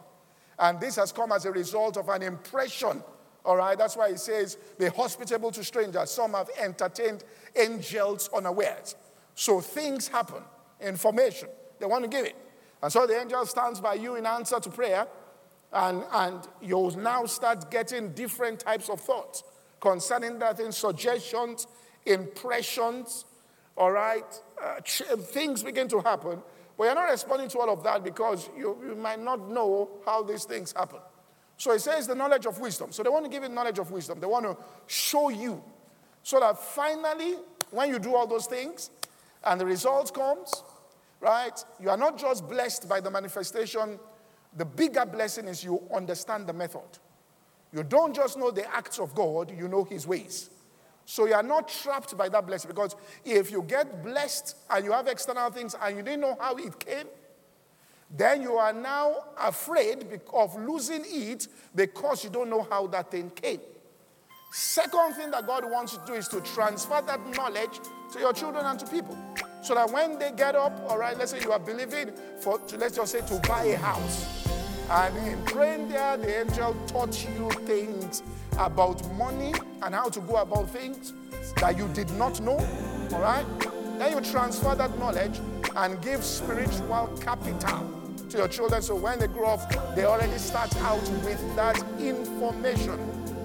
And 0.60 0.82
this 0.82 0.98
has 0.98 1.14
come 1.14 1.32
as 1.32 1.46
a 1.46 1.52
result 1.52 1.96
of 1.96 2.10
an 2.10 2.24
impression. 2.24 3.02
All 3.44 3.58
right, 3.58 3.78
that's 3.78 3.98
why 3.98 4.12
he 4.12 4.18
says, 4.18 4.58
be 4.78 4.88
hospitable 4.88 5.52
to 5.52 5.64
strangers. 5.64 6.12
Some 6.12 6.34
have 6.34 6.50
entertained 6.60 7.24
angels 7.56 8.30
unawares. 8.36 8.96
So 9.36 9.62
things 9.62 10.08
happen, 10.08 10.44
information. 10.80 11.50
They 11.80 11.86
want 11.86 12.04
to 12.04 12.10
give 12.10 12.26
it. 12.26 12.36
And 12.84 12.92
so 12.92 13.08
the 13.08 13.20
angel 13.20 13.46
stands 13.46 13.80
by 13.80 13.96
you 13.96 14.16
in 14.16 14.26
answer 14.26 14.60
to 14.60 14.70
prayer, 14.70 15.08
and, 15.74 16.04
and 16.12 16.48
you'll 16.62 16.96
now 16.98 17.26
start 17.26 17.72
getting 17.72 18.12
different 18.14 18.60
types 18.60 18.90
of 18.90 19.00
thoughts 19.02 19.44
concerning 19.80 20.38
that 20.40 20.60
in 20.60 20.72
suggestions, 20.72 21.66
impressions, 22.06 23.26
all 23.76 23.92
right? 23.92 24.40
Uh, 24.62 24.82
things 24.84 25.64
begin 25.64 25.88
to 25.88 26.00
happen 26.02 26.42
but 26.82 26.86
you're 26.86 26.96
not 26.96 27.12
responding 27.12 27.48
to 27.48 27.60
all 27.60 27.70
of 27.70 27.84
that 27.84 28.04
because 28.04 28.50
you, 28.58 28.76
you 28.84 28.96
might 28.96 29.20
not 29.22 29.48
know 29.48 29.88
how 30.04 30.24
these 30.24 30.46
things 30.46 30.74
happen. 30.76 30.98
So 31.62 31.74
it 31.74 31.80
says 31.80 32.08
the 32.08 32.16
knowledge 32.16 32.48
of 32.48 32.60
wisdom. 32.60 32.92
So 32.92 33.04
they 33.04 33.10
want 33.10 33.24
to 33.26 33.30
give 33.30 33.44
you 33.44 33.50
knowledge 33.50 33.78
of 33.78 33.92
wisdom. 33.92 34.20
They 34.20 34.26
want 34.26 34.46
to 34.46 34.58
show 34.88 35.30
you. 35.30 35.64
So 36.24 36.40
that 36.40 36.58
finally, 36.58 37.36
when 37.70 37.90
you 37.90 38.00
do 38.00 38.16
all 38.16 38.26
those 38.26 38.48
things 38.48 38.90
and 39.44 39.62
the 39.62 39.66
result 39.68 40.12
comes, 40.12 40.64
right, 41.20 41.64
you 41.80 41.92
are 41.92 41.98
not 41.98 42.18
just 42.18 42.50
blessed 42.50 42.90
by 42.90 43.00
the 43.00 43.12
manifestation. 43.12 44.00
The 44.58 44.66
bigger 44.66 45.06
blessing 45.06 45.48
is 45.48 45.64
you 45.64 45.84
understand 45.94 46.48
the 46.48 46.54
method. 46.54 46.98
You 47.72 47.84
don't 47.84 48.16
just 48.16 48.40
know 48.40 48.50
the 48.50 48.68
acts 48.76 48.98
of 48.98 49.14
God, 49.14 49.56
you 49.56 49.68
know 49.68 49.84
his 49.84 50.08
ways. 50.08 50.50
So 51.06 51.28
you 51.28 51.36
are 51.36 51.44
not 51.44 51.68
trapped 51.68 52.18
by 52.18 52.28
that 52.30 52.48
blessing 52.48 52.70
because 52.70 52.96
if 53.24 53.52
you 53.52 53.62
get 53.62 54.04
blessed 54.04 54.58
and 54.72 54.84
you 54.84 54.94
have 54.94 55.06
external 55.06 55.52
things 55.52 55.76
and 55.80 55.96
you 55.96 56.02
didn't 56.02 56.22
know 56.22 56.38
how 56.40 56.56
it 56.56 56.80
came, 56.80 57.06
then 58.16 58.42
you 58.42 58.56
are 58.56 58.74
now 58.74 59.24
afraid 59.40 60.20
of 60.34 60.56
losing 60.62 61.04
it 61.06 61.48
because 61.74 62.24
you 62.24 62.30
don't 62.30 62.50
know 62.50 62.68
how 62.70 62.88
that 62.88 63.10
thing 63.10 63.30
came. 63.30 63.62
Second 64.52 65.14
thing 65.14 65.32
that 65.32 65.48
God 65.48 65.64
wants 65.70 65.94
you 65.94 66.00
to 66.00 66.06
do 66.08 66.14
is 66.14 66.28
to 66.28 66.42
transfer 66.42 67.02
that 67.06 67.26
knowledge 67.38 67.80
to 68.12 68.20
your 68.20 68.34
children 68.34 68.66
and 68.66 68.78
to 68.80 68.86
people. 68.86 69.18
So 69.64 69.76
that 69.76 69.90
when 69.92 70.20
they 70.20 70.32
get 70.32 70.56
up, 70.56 70.74
all 70.90 70.98
right, 70.98 71.18
let's 71.18 71.32
say 71.32 71.40
you 71.40 71.54
are 71.54 71.60
believing 71.60 72.12
for, 72.42 72.60
to, 72.60 72.78
let's 72.78 72.98
just 72.98 73.14
say, 73.14 73.22
to 73.22 73.48
buy 73.48 73.64
a 73.64 73.78
house. 73.78 74.46
And 74.90 75.16
in 75.30 75.42
praying 75.46 75.88
there, 75.88 76.18
the 76.18 76.42
angel 76.42 76.76
taught 76.88 77.26
you 77.38 77.50
things 77.66 78.24
about 78.58 79.10
money 79.14 79.54
and 79.84 79.96
how 79.96 80.10
to 80.10 80.20
go 80.20 80.36
about 80.38 80.70
things 80.70 81.14
that 81.58 81.78
you 81.78 81.88
did 81.90 82.12
not 82.12 82.42
know, 82.42 82.58
all 83.14 83.22
right? 83.22 83.46
Then 83.98 84.18
you 84.18 84.32
transfer 84.32 84.76
that 84.76 84.98
knowledge 85.00 85.40
and 85.78 86.02
give 86.02 86.26
spiritual 86.26 87.08
capital 87.22 88.01
to 88.32 88.38
your 88.38 88.48
children 88.48 88.82
so 88.82 88.96
when 88.96 89.20
they 89.20 89.28
grow 89.28 89.52
up, 89.52 89.96
they 89.96 90.06
already 90.06 90.38
start 90.38 90.76
out 90.78 91.02
with 91.24 91.56
that 91.56 91.78
information, 92.00 92.98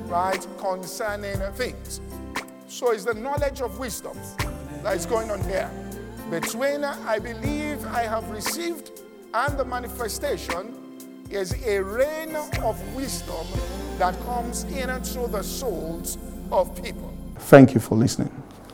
right, 0.08 0.46
concerning 0.58 1.38
things. 1.54 2.00
So 2.68 2.92
it's 2.92 3.04
the 3.04 3.14
knowledge 3.14 3.60
of 3.60 3.78
wisdom 3.78 4.16
that 4.82 4.96
is 4.96 5.06
going 5.06 5.30
on 5.30 5.42
here. 5.42 5.70
Between 6.30 6.84
I 6.84 7.18
believe 7.18 7.84
I 7.86 8.02
have 8.02 8.28
received 8.30 9.02
and 9.34 9.58
the 9.58 9.64
manifestation 9.64 10.96
is 11.30 11.52
a 11.64 11.82
rain 11.82 12.36
of 12.36 12.94
wisdom 12.94 13.46
that 13.98 14.18
comes 14.24 14.64
in 14.64 14.90
and 14.90 15.04
through 15.04 15.28
the 15.28 15.42
souls 15.42 16.18
of 16.52 16.80
people. 16.82 17.12
Thank 17.38 17.74
you 17.74 17.80
for 17.80 17.96
listening. 17.96 18.30